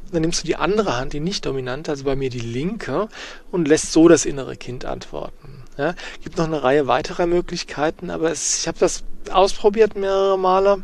Und 0.06 0.16
dann 0.16 0.22
nimmst 0.22 0.44
du 0.44 0.48
die 0.48 0.56
andere 0.56 0.98
Hand, 0.98 1.14
die 1.14 1.20
nicht 1.20 1.46
dominante, 1.46 1.92
also 1.92 2.04
bei 2.04 2.16
mir 2.16 2.30
die 2.30 2.40
linke, 2.40 3.10
und 3.52 3.68
lässt 3.68 3.92
so 3.92 4.08
das 4.08 4.26
innere 4.26 4.58
Kind 4.58 4.86
antworten. 4.86 5.64
Ja, 5.78 5.94
gibt 6.24 6.38
noch 6.38 6.48
eine 6.48 6.62
Reihe 6.62 6.88
weiterer 6.88 7.26
Möglichkeiten, 7.26 8.10
aber 8.10 8.32
es, 8.32 8.60
ich 8.60 8.68
habe 8.68 8.80
das 8.80 9.04
ausprobiert 9.32 9.96
mehrere 9.96 10.38
Male 10.38 10.84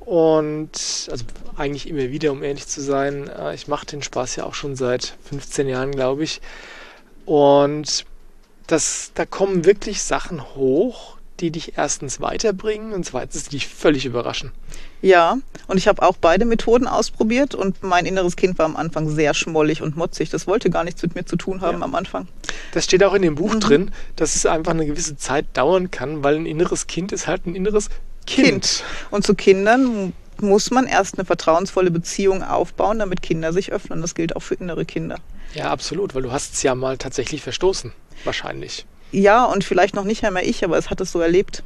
und 0.00 1.08
also 1.10 1.24
eigentlich 1.56 1.88
immer 1.88 2.10
wieder, 2.10 2.32
um 2.32 2.42
ehrlich 2.42 2.66
zu 2.66 2.82
sein. 2.82 3.28
Äh, 3.28 3.54
ich 3.54 3.66
mache 3.66 3.86
den 3.86 4.02
Spaß 4.02 4.36
ja 4.36 4.44
auch 4.44 4.54
schon 4.54 4.76
seit 4.76 5.16
15 5.28 5.68
Jahren, 5.68 5.92
glaube 5.92 6.24
ich. 6.24 6.40
Und 7.24 8.04
das, 8.66 9.12
da 9.14 9.26
kommen 9.26 9.64
wirklich 9.64 10.02
Sachen 10.02 10.42
hoch, 10.54 11.16
die 11.40 11.50
dich 11.50 11.76
erstens 11.76 12.20
weiterbringen 12.20 12.92
und 12.92 13.04
zweitens 13.04 13.44
die 13.44 13.50
dich 13.50 13.68
völlig 13.68 14.06
überraschen. 14.06 14.52
Ja, 15.02 15.36
und 15.66 15.76
ich 15.76 15.86
habe 15.86 16.02
auch 16.02 16.16
beide 16.18 16.44
Methoden 16.44 16.86
ausprobiert 16.86 17.54
und 17.54 17.82
mein 17.82 18.06
inneres 18.06 18.36
Kind 18.36 18.58
war 18.58 18.64
am 18.64 18.76
Anfang 18.76 19.08
sehr 19.08 19.34
schmollig 19.34 19.82
und 19.82 19.96
motzig. 19.96 20.30
Das 20.30 20.46
wollte 20.46 20.70
gar 20.70 20.84
nichts 20.84 21.02
mit 21.02 21.14
mir 21.14 21.26
zu 21.26 21.36
tun 21.36 21.60
haben 21.60 21.78
ja. 21.78 21.84
am 21.84 21.94
Anfang. 21.94 22.26
Das 22.72 22.84
steht 22.84 23.04
auch 23.04 23.14
in 23.14 23.22
dem 23.22 23.34
Buch 23.34 23.54
mhm. 23.54 23.60
drin, 23.60 23.90
dass 24.16 24.34
es 24.34 24.46
einfach 24.46 24.72
eine 24.72 24.86
gewisse 24.86 25.16
Zeit 25.16 25.46
dauern 25.52 25.90
kann, 25.90 26.24
weil 26.24 26.36
ein 26.36 26.46
inneres 26.46 26.86
Kind 26.86 27.12
ist 27.12 27.26
halt 27.26 27.46
ein 27.46 27.54
inneres 27.54 27.90
Kind. 28.26 28.46
kind. 28.46 28.84
Und 29.10 29.26
zu 29.26 29.34
Kindern 29.34 30.12
muss 30.40 30.70
man 30.70 30.86
erst 30.86 31.18
eine 31.18 31.24
vertrauensvolle 31.24 31.90
Beziehung 31.90 32.42
aufbauen, 32.42 32.98
damit 32.98 33.22
Kinder 33.22 33.52
sich 33.52 33.72
öffnen. 33.72 34.00
Das 34.00 34.14
gilt 34.14 34.36
auch 34.36 34.40
für 34.40 34.54
innere 34.54 34.84
Kinder. 34.84 35.18
Ja, 35.54 35.70
absolut, 35.70 36.14
weil 36.14 36.22
du 36.22 36.32
hast 36.32 36.54
es 36.54 36.62
ja 36.62 36.74
mal 36.74 36.98
tatsächlich 36.98 37.42
verstoßen, 37.42 37.92
wahrscheinlich. 38.24 38.86
Ja, 39.12 39.44
und 39.44 39.64
vielleicht 39.64 39.94
noch 39.94 40.04
nicht 40.04 40.24
einmal 40.24 40.44
ich, 40.44 40.64
aber 40.64 40.78
es 40.78 40.90
hat 40.90 41.00
es 41.00 41.12
so 41.12 41.20
erlebt. 41.20 41.62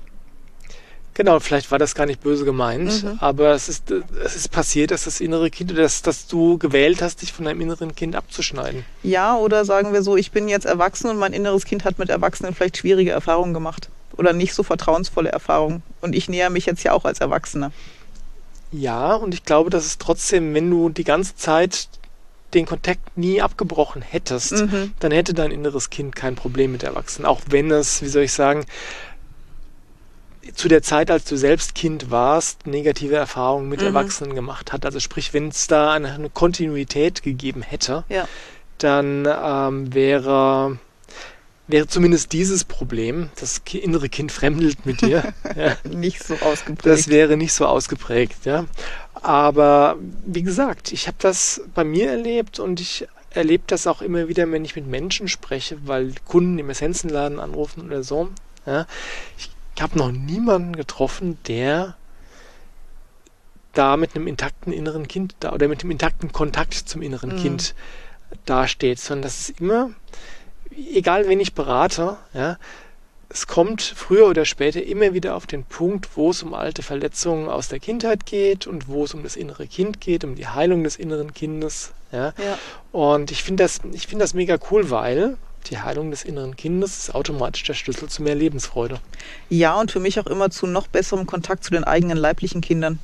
Genau, 1.15 1.41
vielleicht 1.41 1.71
war 1.71 1.79
das 1.79 1.95
gar 1.95 2.07
nicht 2.07 2.23
böse 2.23 2.45
gemeint, 2.45 3.03
mhm. 3.03 3.19
aber 3.21 3.53
es 3.53 3.69
ist, 3.69 3.91
es 3.91 4.37
ist 4.37 4.49
passiert, 4.51 4.91
dass 4.91 5.05
das 5.05 5.21
innere 5.21 5.51
Kind, 5.51 5.77
dass, 5.77 6.03
dass 6.03 6.29
du 6.29 6.57
gewählt 6.57 7.03
hast, 7.03 7.21
dich 7.21 7.33
von 7.33 7.45
deinem 7.45 7.61
inneren 7.61 7.95
Kind 7.95 8.15
abzuschneiden. 8.15 8.85
Ja, 9.03 9.37
oder 9.37 9.65
sagen 9.65 9.93
wir 9.93 10.03
so, 10.03 10.17
ich 10.17 10.31
bin 10.31 10.49
jetzt 10.49 10.67
erwachsen 10.67 11.11
und 11.11 11.19
mein 11.19 11.33
inneres 11.33 11.65
Kind 11.65 11.85
hat 11.85 11.99
mit 11.99 12.09
Erwachsenen 12.09 12.55
vielleicht 12.55 12.79
schwierige 12.79 13.11
Erfahrungen 13.11 13.53
gemacht 13.53 13.91
oder 14.17 14.33
nicht 14.33 14.55
so 14.55 14.63
vertrauensvolle 14.63 15.31
Erfahrungen. 15.31 15.83
Und 16.01 16.15
ich 16.15 16.29
näher 16.29 16.51
mich 16.51 16.67
jetzt 16.67 16.85
ja 16.85 16.93
auch 16.93 17.05
als 17.05 17.21
Erwachsener. 17.21 17.73
Ja, 18.73 19.15
und 19.15 19.35
ich 19.35 19.45
glaube, 19.45 19.71
dass 19.71 19.85
es 19.85 19.99
trotzdem, 19.99 20.55
wenn 20.55 20.71
du 20.71 20.91
die 20.91 21.05
ganze 21.05 21.35
Zeit 21.35 21.89
den 22.55 22.67
Kontakt 22.67 23.17
nie 23.17 23.41
abgebrochen 23.41 24.03
hättest, 24.03 24.53
mhm. 24.53 24.93
dann 24.99 25.13
hätte 25.13 25.35
dein 25.35 25.51
inneres 25.51 25.91
Kind 25.91 26.15
kein 26.17 26.35
Problem 26.35 26.73
mit 26.73 26.83
Erwachsenen. 26.83 27.27
Auch 27.27 27.41
wenn 27.49 27.71
es, 27.71 28.03
wie 28.03 28.09
soll 28.09 28.25
ich 28.25 28.33
sagen, 28.33 28.65
zu 30.55 30.69
der 30.69 30.83
Zeit, 30.83 31.11
als 31.11 31.25
du 31.25 31.37
selbst 31.37 31.75
Kind 31.75 32.11
warst, 32.11 32.67
negative 32.67 33.15
Erfahrungen 33.15 33.69
mit 33.69 33.81
mhm. 33.81 33.89
Erwachsenen 33.89 34.35
gemacht 34.35 34.73
hat. 34.73 34.85
Also 34.85 35.01
sprich, 35.01 35.33
wenn 35.33 35.49
es 35.49 35.67
da 35.67 35.93
eine, 35.93 36.13
eine, 36.13 36.31
Kontinuität 36.31 37.23
gegeben 37.23 37.63
hätte, 37.63 38.05
ja. 38.09 38.27
dann 38.79 39.27
ähm, 39.27 39.95
wäre 39.95 40.79
wäre 41.71 41.87
zumindest 41.87 42.33
dieses 42.33 42.65
Problem, 42.65 43.31
das 43.39 43.63
innere 43.73 44.09
Kind 44.09 44.33
fremdelt 44.33 44.87
mit 44.87 45.01
dir, 45.01 45.33
ja, 45.57 45.77
nicht 45.89 46.23
so 46.23 46.35
ausgeprägt. 46.35 46.87
Das 46.87 47.09
wäre 47.09 47.37
nicht 47.37 47.53
so 47.53 47.67
ausgeprägt, 47.67 48.45
ja. 48.45 48.67
Aber 49.15 49.97
wie 50.25 50.43
gesagt, 50.43 50.93
ich 50.93 51.07
habe 51.07 51.17
das 51.21 51.63
bei 51.75 51.85
mir 51.85 52.11
erlebt 52.11 52.59
und 52.59 52.81
ich 52.81 53.07
erlebe 53.31 53.65
das 53.67 53.87
auch 53.87 54.03
immer 54.03 54.29
wieder, 54.29 54.51
wenn 54.51 54.65
ich 54.65 54.77
mit 54.77 54.87
Menschen 54.87 55.29
spreche, 55.29 55.79
weil 55.87 56.15
Kunden 56.27 56.59
im 56.59 56.71
Essenzenladen 56.71 57.39
anrufen 57.39 57.85
oder 57.87 58.03
so. 58.03 58.31
Ja. 58.67 58.87
Ich 59.39 59.51
habe 59.83 59.99
noch 59.99 60.11
niemanden 60.11 60.77
getroffen, 60.77 61.39
der 61.47 61.97
da 63.73 63.97
mit 63.97 64.17
einem 64.17 64.27
intakten 64.27 64.73
inneren 64.73 65.07
Kind 65.07 65.37
da 65.41 65.53
oder 65.53 65.69
mit 65.69 65.83
dem 65.83 65.91
intakten 65.91 66.33
Kontakt 66.33 66.75
zum 66.75 67.03
inneren 67.03 67.37
mhm. 67.37 67.43
Kind 67.43 67.75
dasteht, 68.45 68.99
sondern 68.99 69.23
das 69.23 69.49
ist 69.49 69.61
immer, 69.61 69.91
egal 70.95 71.29
wen 71.29 71.41
ich 71.41 71.55
berate, 71.55 72.17
ja, 72.35 72.59
es 73.33 73.47
kommt 73.47 73.81
früher 73.83 74.27
oder 74.27 74.45
später 74.45 74.83
immer 74.83 75.15
wieder 75.15 75.37
auf 75.37 75.47
den 75.47 75.65
Punkt, 75.65 76.17
wo 76.17 76.31
es 76.31 76.43
um 76.43 76.53
alte 76.53 76.83
Verletzungen 76.83 77.49
aus 77.49 77.69
der 77.69 77.79
Kindheit 77.79 78.27
geht 78.27 78.67
und 78.67 78.89
wo 78.89 79.05
es 79.05 79.15
um 79.15 79.23
das 79.23 79.37
innere 79.37 79.69
Kind 79.69 80.01
geht, 80.01 80.25
um 80.25 80.35
die 80.35 80.49
Heilung 80.49 80.83
des 80.83 80.97
inneren 80.97 81.33
Kindes. 81.33 81.93
Ja. 82.11 82.35
ja. 82.45 82.59
Und 82.91 83.31
ich 83.31 83.45
finde 83.45 83.63
das, 83.63 83.81
ich 83.93 84.09
finde 84.09 84.25
das 84.25 84.35
mega 84.35 84.59
cool, 84.71 84.91
weil 84.91 85.37
die 85.67 85.79
Heilung 85.79 86.11
des 86.11 86.25
inneren 86.25 86.57
Kindes 86.57 86.99
ist 86.99 87.15
automatisch 87.15 87.63
der 87.65 87.75
Schlüssel 87.75 88.09
zu 88.09 88.23
mehr 88.23 88.35
Lebensfreude. 88.35 88.99
Ja, 89.49 89.79
und 89.79 89.93
für 89.93 90.01
mich 90.01 90.19
auch 90.19 90.27
immer 90.27 90.51
zu 90.51 90.67
noch 90.67 90.89
besserem 90.89 91.27
Kontakt 91.27 91.63
zu 91.63 91.71
den 91.71 91.85
eigenen 91.85 92.19
leiblichen 92.19 92.61
Kindern. 92.61 92.99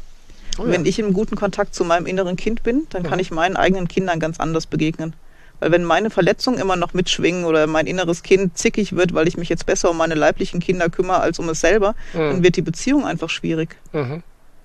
Oh 0.58 0.64
ja. 0.64 0.72
Wenn 0.72 0.86
ich 0.86 0.98
im 0.98 1.12
guten 1.12 1.36
Kontakt 1.36 1.74
zu 1.74 1.84
meinem 1.84 2.06
inneren 2.06 2.36
Kind 2.36 2.64
bin, 2.64 2.86
dann 2.90 3.04
kann 3.04 3.20
ich 3.20 3.30
meinen 3.30 3.56
eigenen 3.56 3.86
Kindern 3.86 4.18
ganz 4.18 4.40
anders 4.40 4.66
begegnen. 4.66 5.14
Weil 5.60 5.72
wenn 5.72 5.84
meine 5.84 6.10
Verletzungen 6.10 6.58
immer 6.58 6.76
noch 6.76 6.94
mitschwingen 6.94 7.44
oder 7.44 7.66
mein 7.66 7.86
inneres 7.86 8.22
Kind 8.22 8.56
zickig 8.58 8.94
wird, 8.94 9.14
weil 9.14 9.28
ich 9.28 9.36
mich 9.36 9.48
jetzt 9.48 9.66
besser 9.66 9.90
um 9.90 9.96
meine 9.96 10.14
leiblichen 10.14 10.60
Kinder 10.60 10.88
kümmere 10.90 11.20
als 11.20 11.38
um 11.38 11.48
es 11.48 11.60
selber, 11.60 11.94
mhm. 12.12 12.18
dann 12.18 12.42
wird 12.42 12.56
die 12.56 12.62
Beziehung 12.62 13.06
einfach 13.06 13.30
schwierig. 13.30 13.76
Mhm. 13.92 14.22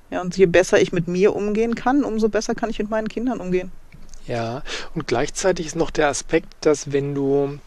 Ja, 0.10 0.22
und 0.22 0.38
je 0.38 0.46
besser 0.46 0.82
ich 0.82 0.92
mit 0.92 1.08
mir 1.08 1.36
umgehen 1.36 1.76
kann, 1.76 2.04
umso 2.04 2.28
besser 2.28 2.54
kann 2.54 2.70
ich 2.70 2.80
mit 2.80 2.90
meinen 2.90 3.08
Kindern 3.08 3.40
umgehen. 3.40 3.72
Ja, 4.28 4.62
und 4.94 5.08
gleichzeitig 5.08 5.68
ist 5.68 5.76
noch 5.76 5.90
der 5.90 6.10
Aspekt, 6.10 6.54
dass 6.62 6.92
wenn 6.92 7.16
du 7.16 7.60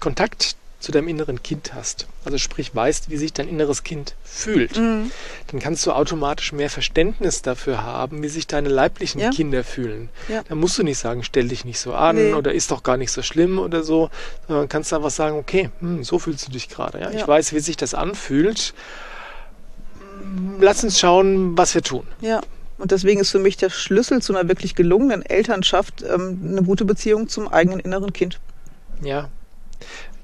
Kontakt 0.00 0.56
zu 0.80 0.92
deinem 0.92 1.08
inneren 1.08 1.42
Kind 1.42 1.74
hast, 1.74 2.06
also 2.24 2.38
sprich 2.38 2.72
weißt, 2.72 3.10
wie 3.10 3.16
sich 3.16 3.32
dein 3.32 3.48
inneres 3.48 3.82
Kind 3.82 4.14
fühlt, 4.22 4.76
mhm. 4.76 5.10
dann 5.48 5.58
kannst 5.58 5.84
du 5.84 5.92
automatisch 5.92 6.52
mehr 6.52 6.70
Verständnis 6.70 7.42
dafür 7.42 7.82
haben, 7.82 8.22
wie 8.22 8.28
sich 8.28 8.46
deine 8.46 8.68
leiblichen 8.68 9.20
ja. 9.20 9.30
Kinder 9.30 9.64
fühlen. 9.64 10.08
Ja. 10.28 10.42
Dann 10.48 10.58
musst 10.58 10.78
du 10.78 10.84
nicht 10.84 10.98
sagen, 10.98 11.24
stell 11.24 11.48
dich 11.48 11.64
nicht 11.64 11.80
so 11.80 11.94
an 11.94 12.16
nee. 12.16 12.32
oder 12.32 12.52
ist 12.54 12.70
doch 12.70 12.84
gar 12.84 12.96
nicht 12.96 13.10
so 13.10 13.22
schlimm 13.22 13.58
oder 13.58 13.82
so, 13.82 14.08
sondern 14.46 14.68
kannst 14.68 14.92
einfach 14.92 15.10
sagen, 15.10 15.36
okay, 15.36 15.70
hm, 15.80 16.04
so 16.04 16.20
fühlst 16.20 16.46
du 16.46 16.52
dich 16.52 16.68
gerade. 16.68 17.00
Ja? 17.00 17.10
Ich 17.10 17.26
weiß, 17.26 17.52
wie 17.54 17.60
sich 17.60 17.76
das 17.76 17.94
anfühlt. 17.94 18.72
Lass 20.60 20.84
uns 20.84 21.00
schauen, 21.00 21.58
was 21.58 21.74
wir 21.74 21.82
tun. 21.82 22.06
Ja. 22.20 22.40
Und 22.78 22.92
deswegen 22.92 23.20
ist 23.20 23.30
für 23.30 23.40
mich 23.40 23.56
der 23.56 23.70
Schlüssel 23.70 24.22
zu 24.22 24.32
einer 24.32 24.48
wirklich 24.48 24.76
gelungenen 24.76 25.22
Elternschaft 25.22 26.04
ähm, 26.08 26.38
eine 26.52 26.62
gute 26.62 26.84
Beziehung 26.84 27.28
zum 27.28 27.48
eigenen 27.48 27.80
inneren 27.80 28.12
Kind. 28.12 28.38
Ja, 29.02 29.28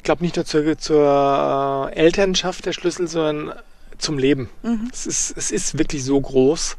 glaube 0.04 0.22
nicht 0.22 0.36
nur 0.36 0.44
zur, 0.44 0.78
zur 0.78 1.90
äh, 1.92 1.96
Elternschaft 1.96 2.66
der 2.66 2.72
Schlüssel, 2.72 3.08
sondern 3.08 3.54
zum 3.98 4.18
Leben. 4.18 4.48
Mhm. 4.62 4.88
Es, 4.92 5.06
ist, 5.06 5.36
es 5.36 5.50
ist 5.50 5.78
wirklich 5.78 6.04
so 6.04 6.20
groß, 6.20 6.76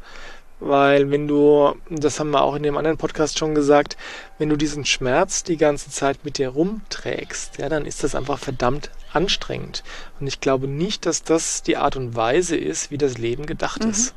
weil 0.60 1.10
wenn 1.10 1.28
du, 1.28 1.74
das 1.90 2.18
haben 2.18 2.30
wir 2.30 2.42
auch 2.42 2.54
in 2.54 2.62
dem 2.62 2.76
anderen 2.76 2.96
Podcast 2.96 3.38
schon 3.38 3.54
gesagt, 3.54 3.96
wenn 4.38 4.48
du 4.48 4.56
diesen 4.56 4.84
Schmerz 4.84 5.42
die 5.42 5.56
ganze 5.56 5.90
Zeit 5.90 6.24
mit 6.24 6.38
dir 6.38 6.48
rumträgst, 6.48 7.58
ja, 7.58 7.68
dann 7.68 7.84
ist 7.84 8.04
das 8.04 8.14
einfach 8.14 8.38
verdammt 8.38 8.90
anstrengend. 9.12 9.82
Und 10.20 10.26
ich 10.26 10.40
glaube 10.40 10.66
nicht, 10.66 11.06
dass 11.06 11.22
das 11.22 11.62
die 11.62 11.76
Art 11.76 11.96
und 11.96 12.16
Weise 12.16 12.56
ist, 12.56 12.90
wie 12.90 12.98
das 12.98 13.18
Leben 13.18 13.46
gedacht 13.46 13.84
mhm. 13.84 13.90
ist. 13.90 14.14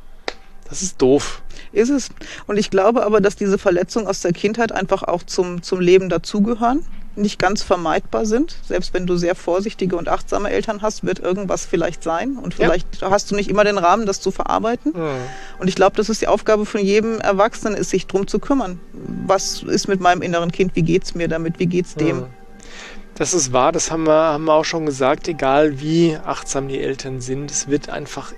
Das 0.69 0.83
ist 0.83 1.01
doof. 1.01 1.41
Ist 1.71 1.89
es. 1.89 2.09
Und 2.45 2.57
ich 2.57 2.69
glaube 2.69 3.03
aber, 3.03 3.21
dass 3.21 3.35
diese 3.35 3.57
Verletzungen 3.57 4.07
aus 4.07 4.21
der 4.21 4.33
Kindheit 4.33 4.71
einfach 4.71 5.01
auch 5.03 5.23
zum, 5.23 5.63
zum 5.63 5.79
Leben 5.79 6.09
dazugehören 6.09 6.85
nicht 7.19 7.39
ganz 7.39 7.61
vermeidbar 7.61 8.25
sind. 8.25 8.55
Selbst 8.65 8.93
wenn 8.93 9.05
du 9.05 9.17
sehr 9.17 9.35
vorsichtige 9.35 9.95
und 9.95 10.07
achtsame 10.07 10.49
Eltern 10.49 10.81
hast, 10.81 11.05
wird 11.05 11.19
irgendwas 11.19 11.65
vielleicht 11.65 12.03
sein. 12.03 12.37
Und 12.37 12.53
vielleicht 12.53 13.01
ja. 13.01 13.11
hast 13.11 13.29
du 13.31 13.35
nicht 13.35 13.49
immer 13.49 13.63
den 13.63 13.77
Rahmen, 13.77 14.05
das 14.05 14.21
zu 14.21 14.31
verarbeiten. 14.31 14.93
Mhm. 14.95 15.17
Und 15.59 15.67
ich 15.67 15.75
glaube, 15.75 15.95
das 15.95 16.09
ist 16.09 16.21
die 16.21 16.27
Aufgabe 16.27 16.65
von 16.65 16.81
jedem 16.81 17.19
Erwachsenen, 17.19 17.75
ist 17.75 17.89
sich 17.89 18.07
drum 18.07 18.27
zu 18.27 18.39
kümmern. 18.39 18.79
Was 19.25 19.63
ist 19.63 19.87
mit 19.87 19.99
meinem 19.99 20.21
inneren 20.21 20.51
Kind? 20.51 20.75
Wie 20.75 20.83
geht's 20.83 21.15
mir 21.15 21.27
damit? 21.27 21.59
Wie 21.59 21.67
geht's 21.67 21.95
dem? 21.95 22.17
Mhm. 22.17 22.25
Das 23.15 23.33
ist 23.33 23.51
wahr, 23.51 23.73
das 23.73 23.91
haben 23.91 24.07
wir, 24.07 24.13
haben 24.13 24.45
wir 24.45 24.53
auch 24.53 24.63
schon 24.63 24.85
gesagt, 24.85 25.27
egal 25.27 25.81
wie 25.81 26.15
achtsam 26.15 26.69
die 26.69 26.79
Eltern 26.79 27.19
sind, 27.19 27.51
es 27.51 27.67
wird 27.67 27.89
einfach 27.89 28.31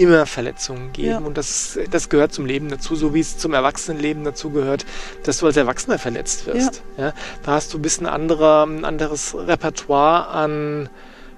immer 0.00 0.26
Verletzungen 0.26 0.92
geben. 0.92 1.08
Ja. 1.08 1.18
Und 1.18 1.36
das, 1.36 1.78
das 1.90 2.08
gehört 2.08 2.32
zum 2.32 2.46
Leben 2.46 2.68
dazu, 2.68 2.96
so 2.96 3.14
wie 3.14 3.20
es 3.20 3.38
zum 3.38 3.52
Erwachsenenleben 3.52 4.24
dazu 4.24 4.50
gehört, 4.50 4.86
dass 5.24 5.38
du 5.38 5.46
als 5.46 5.56
Erwachsener 5.56 5.98
verletzt 5.98 6.46
wirst. 6.46 6.82
Ja. 6.96 7.06
ja 7.06 7.12
da 7.42 7.52
hast 7.52 7.72
du 7.72 7.78
ein 7.78 7.82
bisschen 7.82 8.06
andere, 8.06 8.64
ein 8.64 8.84
anderes 8.84 9.34
Repertoire 9.36 10.28
an 10.28 10.88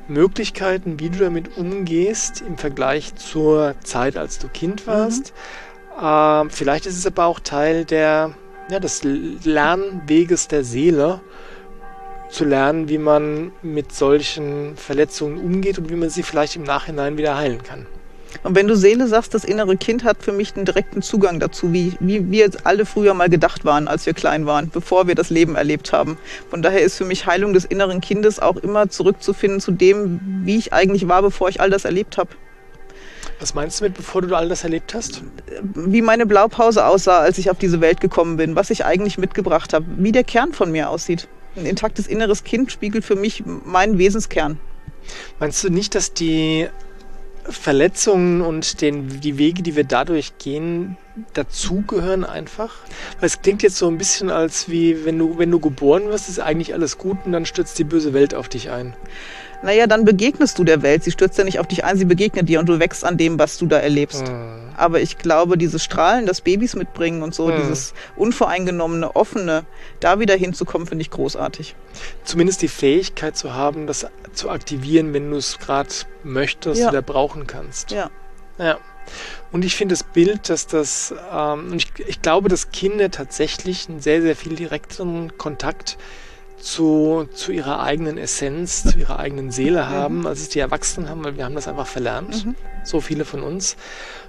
Möglichkeiten, 0.09 1.01
wie 1.01 1.11
du 1.11 1.18
damit 1.18 1.57
umgehst 1.57 2.42
im 2.46 2.59
Vergleich 2.59 3.14
zur 3.16 3.75
Zeit, 3.83 4.16
als 4.16 4.38
du 4.38 4.48
Kind 4.48 4.87
warst. 4.87 5.33
Mhm. 5.98 6.05
Äh, 6.05 6.51
vielleicht 6.51 6.87
ist 6.87 6.98
es 6.98 7.07
aber 7.07 7.27
auch 7.27 7.40
Teil 7.40 7.85
der, 7.85 8.35
ja, 8.70 8.81
des 8.81 9.03
Lernweges 9.03 10.48
der 10.48 10.64
Seele, 10.64 11.20
zu 12.33 12.44
lernen, 12.46 12.88
wie 12.88 12.98
man 12.98 13.53
mit 13.62 13.92
solchen 13.92 14.77
Verletzungen 14.77 15.38
umgeht 15.38 15.79
und 15.79 15.90
wie 15.90 15.96
man 15.96 16.09
sie 16.09 16.22
vielleicht 16.22 16.57
im 16.57 16.62
Nachhinein 16.62 17.18
wieder 17.18 17.37
heilen 17.37 17.62
kann. 17.62 17.87
Und 18.42 18.54
wenn 18.54 18.66
du 18.66 18.76
Seele 18.76 19.06
sagst, 19.06 19.34
das 19.34 19.44
innere 19.44 19.76
Kind 19.76 20.04
hat 20.04 20.22
für 20.22 20.32
mich 20.32 20.54
einen 20.56 20.64
direkten 20.64 21.02
Zugang 21.02 21.40
dazu, 21.40 21.72
wie, 21.72 21.94
wie 22.00 22.30
wir 22.30 22.50
alle 22.64 22.86
früher 22.86 23.14
mal 23.14 23.28
gedacht 23.28 23.64
waren, 23.64 23.88
als 23.88 24.06
wir 24.06 24.14
klein 24.14 24.46
waren, 24.46 24.70
bevor 24.70 25.06
wir 25.06 25.14
das 25.14 25.30
Leben 25.30 25.54
erlebt 25.54 25.92
haben. 25.92 26.18
Von 26.50 26.62
daher 26.62 26.82
ist 26.82 26.96
für 26.96 27.04
mich 27.04 27.26
Heilung 27.26 27.52
des 27.52 27.64
inneren 27.64 28.00
Kindes 28.00 28.38
auch 28.38 28.56
immer 28.56 28.88
zurückzufinden 28.88 29.60
zu 29.60 29.72
dem, 29.72 30.20
wie 30.44 30.56
ich 30.56 30.72
eigentlich 30.72 31.08
war, 31.08 31.22
bevor 31.22 31.48
ich 31.48 31.60
all 31.60 31.70
das 31.70 31.84
erlebt 31.84 32.18
habe. 32.18 32.30
Was 33.40 33.54
meinst 33.54 33.80
du 33.80 33.84
mit, 33.84 33.94
bevor 33.94 34.22
du 34.22 34.34
all 34.36 34.48
das 34.48 34.62
erlebt 34.62 34.94
hast? 34.94 35.22
Wie 35.62 36.02
meine 36.02 36.26
Blaupause 36.26 36.86
aussah, 36.86 37.20
als 37.20 37.38
ich 37.38 37.50
auf 37.50 37.58
diese 37.58 37.80
Welt 37.80 38.00
gekommen 38.00 38.36
bin, 38.36 38.54
was 38.56 38.70
ich 38.70 38.84
eigentlich 38.84 39.18
mitgebracht 39.18 39.72
habe, 39.72 39.86
wie 39.96 40.12
der 40.12 40.24
Kern 40.24 40.52
von 40.52 40.70
mir 40.70 40.90
aussieht. 40.90 41.28
Ein 41.56 41.66
intaktes 41.66 42.06
inneres 42.06 42.44
Kind 42.44 42.72
spiegelt 42.72 43.04
für 43.04 43.16
mich 43.16 43.42
meinen 43.44 43.98
Wesenskern. 43.98 44.58
Meinst 45.40 45.62
du 45.64 45.70
nicht, 45.70 45.94
dass 45.94 46.14
die 46.14 46.68
Verletzungen 47.44 48.40
und 48.40 48.81
den, 48.81 49.20
die 49.20 49.38
Wege, 49.38 49.62
die 49.62 49.76
wir 49.76 49.85
dadurch 49.85 50.38
gehen, 50.38 50.96
dazugehören 51.35 52.24
einfach? 52.24 52.74
Weil 53.18 53.26
es 53.26 53.42
klingt 53.42 53.62
jetzt 53.62 53.76
so 53.76 53.88
ein 53.88 53.98
bisschen 53.98 54.31
als 54.31 54.68
wie, 54.68 55.05
wenn 55.05 55.18
du, 55.18 55.38
wenn 55.38 55.50
du 55.50 55.59
geboren 55.59 56.09
wirst, 56.09 56.28
ist 56.28 56.38
eigentlich 56.38 56.74
alles 56.74 56.98
gut 56.98 57.18
und 57.24 57.33
dann 57.33 57.46
stürzt 57.46 57.78
die 57.78 57.85
böse 57.85 58.12
Welt 58.12 58.35
auf 58.35 58.48
dich 58.48 58.70
ein 58.70 58.94
naja, 59.62 59.87
dann 59.87 60.05
begegnest 60.05 60.59
du 60.59 60.64
der 60.64 60.83
Welt. 60.83 61.05
Sie 61.05 61.11
stürzt 61.11 61.38
ja 61.38 61.44
nicht 61.44 61.59
auf 61.59 61.66
dich 61.66 61.85
ein, 61.85 61.96
sie 61.96 62.05
begegnet 62.05 62.48
dir 62.48 62.61
und 62.61 62.68
du 62.68 62.79
wächst 62.79 63.05
an 63.05 63.16
dem, 63.16 63.38
was 63.38 63.59
du 63.59 63.66
da 63.66 63.79
erlebst. 63.79 64.29
Mhm. 64.29 64.72
Aber 64.77 65.01
ich 65.01 65.18
glaube, 65.18 65.57
dieses 65.57 65.85
Strahlen, 65.85 66.27
das 66.27 66.40
Babys 66.40 66.75
mitbringen 66.75 67.22
und 67.22 67.35
so, 67.35 67.48
mhm. 67.48 67.57
dieses 67.57 67.94
unvoreingenommene, 68.16 69.14
offene, 69.14 69.64
da 70.01 70.18
wieder 70.18 70.35
hinzukommen, 70.35 70.87
finde 70.87 71.03
ich 71.03 71.11
großartig. 71.11 71.75
Zumindest 72.25 72.62
die 72.62 72.68
Fähigkeit 72.68 73.37
zu 73.37 73.55
haben, 73.55 73.87
das 73.87 74.07
zu 74.33 74.51
aktivieren, 74.51 75.12
wenn 75.12 75.31
du 75.31 75.37
es 75.37 75.59
gerade 75.59 75.90
möchtest 76.25 76.81
ja. 76.81 76.88
oder 76.88 77.03
brauchen 77.03 77.46
kannst. 77.46 77.90
Ja. 77.90 78.11
Ja. 78.59 78.79
Und 79.51 79.64
ich 79.64 79.75
finde 79.77 79.94
das 79.94 80.05
Bild, 80.05 80.48
dass 80.48 80.66
das, 80.66 81.14
ähm, 81.33 81.72
und 81.72 81.77
ich, 81.77 81.92
ich 82.07 82.22
glaube, 82.22 82.48
dass 82.48 82.70
Kinder 82.70 83.11
tatsächlich 83.11 83.88
einen 83.88 84.01
sehr, 84.01 84.22
sehr 84.22 84.37
viel 84.37 84.55
direkteren 84.57 85.37
Kontakt 85.37 85.98
zu, 86.62 87.29
zu 87.35 87.53
ihrer 87.53 87.83
eigenen 87.83 88.16
Essenz, 88.18 88.85
zu 88.85 88.98
ihrer 88.98 89.18
eigenen 89.18 89.51
Seele 89.51 89.83
mhm. 89.83 89.88
haben, 89.88 90.27
als 90.27 90.40
es 90.40 90.48
die 90.48 90.61
Erwachsenen 90.61 91.09
haben, 91.09 91.25
weil 91.25 91.37
wir 91.37 91.44
haben 91.44 91.55
das 91.55 91.68
einfach 91.68 91.87
verlernt, 91.87 92.46
mhm. 92.46 92.55
so 92.85 93.01
viele 93.01 93.25
von 93.25 93.42
uns. 93.42 93.77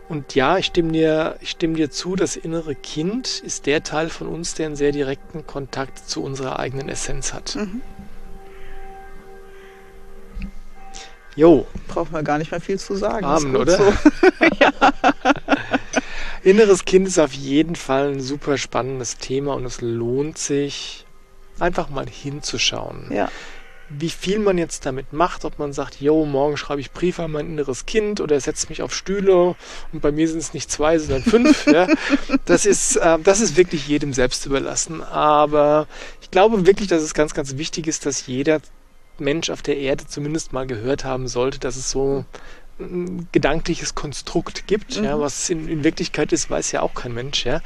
Und 0.09 0.35
ja, 0.35 0.57
ich 0.57 0.65
stimme 0.65 0.91
dir, 0.91 1.37
ich 1.39 1.51
stimme 1.51 1.75
dir 1.75 1.89
zu, 1.89 2.15
das 2.15 2.35
innere 2.35 2.75
Kind 2.75 3.39
ist 3.45 3.65
der 3.67 3.83
Teil 3.83 4.09
von 4.09 4.27
uns, 4.27 4.53
der 4.53 4.67
einen 4.67 4.75
sehr 4.75 4.91
direkten 4.91 5.47
Kontakt 5.47 6.09
zu 6.09 6.21
unserer 6.23 6.59
eigenen 6.59 6.89
Essenz 6.89 7.33
hat. 7.33 7.55
Mhm. 7.55 7.81
Jo. 11.35 11.65
Braucht 11.87 12.11
man 12.11 12.23
gar 12.23 12.37
nicht 12.37 12.51
mehr 12.51 12.61
viel 12.61 12.79
zu 12.79 12.95
sagen. 12.95 13.25
Amen, 13.25 13.55
oder? 13.55 13.77
So. 13.77 13.93
Inneres 16.43 16.85
Kind 16.85 17.07
ist 17.07 17.19
auf 17.19 17.33
jeden 17.33 17.75
Fall 17.75 18.11
ein 18.11 18.21
super 18.21 18.57
spannendes 18.57 19.17
Thema 19.17 19.53
und 19.53 19.65
es 19.65 19.81
lohnt 19.81 20.37
sich, 20.37 21.02
einfach 21.63 21.89
mal 21.89 22.05
hinzuschauen. 22.07 23.07
Ja. 23.09 23.31
Wie 23.89 24.09
viel 24.09 24.39
man 24.39 24.57
jetzt 24.57 24.85
damit 24.85 25.13
macht, 25.13 25.45
ob 25.45 25.59
man 25.59 25.71
sagt, 25.71 26.01
yo, 26.01 26.25
morgen 26.25 26.57
schreibe 26.57 26.81
ich 26.81 26.91
Briefe 26.91 27.23
an 27.23 27.31
mein 27.31 27.47
inneres 27.47 27.85
Kind 27.85 28.21
oder 28.21 28.39
setze 28.39 28.67
mich 28.69 28.81
auf 28.81 28.93
Stühle 28.93 29.55
und 29.91 30.01
bei 30.01 30.11
mir 30.11 30.27
sind 30.27 30.39
es 30.39 30.53
nicht 30.53 30.71
zwei, 30.71 30.97
sondern 30.97 31.23
fünf. 31.23 31.67
ja. 31.71 31.87
das, 32.45 32.65
ist, 32.65 32.95
äh, 32.95 33.19
das 33.19 33.39
ist 33.39 33.55
wirklich 33.55 33.87
jedem 33.87 34.13
selbst 34.13 34.45
überlassen. 34.45 35.03
Aber 35.03 35.87
ich 36.21 36.31
glaube 36.31 36.65
wirklich, 36.65 36.87
dass 36.87 37.03
es 37.03 37.13
ganz, 37.13 37.33
ganz 37.33 37.57
wichtig 37.57 37.87
ist, 37.87 38.05
dass 38.05 38.25
jeder 38.25 38.61
Mensch 39.19 39.49
auf 39.49 39.61
der 39.61 39.77
Erde 39.77 40.07
zumindest 40.07 40.53
mal 40.53 40.65
gehört 40.65 41.03
haben 41.05 41.27
sollte, 41.27 41.59
dass 41.59 41.75
es 41.75 41.91
so 41.91 42.25
gedankliches 43.31 43.95
Konstrukt 43.95 44.67
gibt. 44.67 44.97
Mhm. 44.97 45.03
Ja, 45.03 45.19
was 45.19 45.49
in, 45.49 45.67
in, 45.67 45.83
Wirklichkeit 45.83 46.31
ist, 46.31 46.49
weiß 46.49 46.71
ja 46.71 46.81
auch 46.81 46.93
kein 46.93 47.13
Mensch. 47.13 47.45
Ja. 47.45 47.61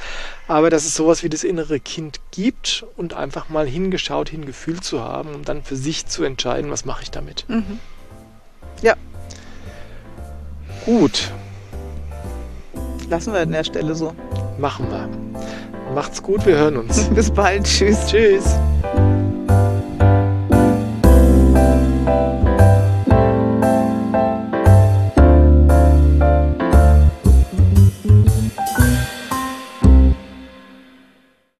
Aber 0.47 0.69
dass 0.69 0.85
es 0.85 0.95
sowas 0.95 1.23
wie 1.23 1.29
das 1.29 1.43
innere 1.43 1.79
Kind 1.79 2.19
gibt 2.31 2.85
und 2.97 3.13
einfach 3.13 3.49
mal 3.49 3.65
hingeschaut, 3.65 4.29
hingefühlt 4.29 4.83
zu 4.83 5.01
haben 5.01 5.29
und 5.29 5.35
um 5.35 5.45
dann 5.45 5.63
für 5.63 5.75
sich 5.75 6.05
zu 6.07 6.23
entscheiden, 6.23 6.71
was 6.71 6.85
mache 6.85 7.03
ich 7.03 7.11
damit. 7.11 7.45
Mhm. 7.47 7.79
Ja. 8.81 8.95
Gut. 10.85 11.31
Lassen 13.09 13.33
wir 13.33 13.39
an 13.39 13.51
der 13.51 13.63
Stelle 13.63 13.95
so. 13.95 14.13
Machen 14.57 14.89
wir. 14.89 15.09
Macht's 15.93 16.21
gut, 16.21 16.45
wir 16.45 16.57
hören 16.57 16.77
uns. 16.77 17.05
Bis 17.15 17.31
bald. 17.31 17.63
Tschüss. 17.63 18.07
Tschüss. 18.07 18.55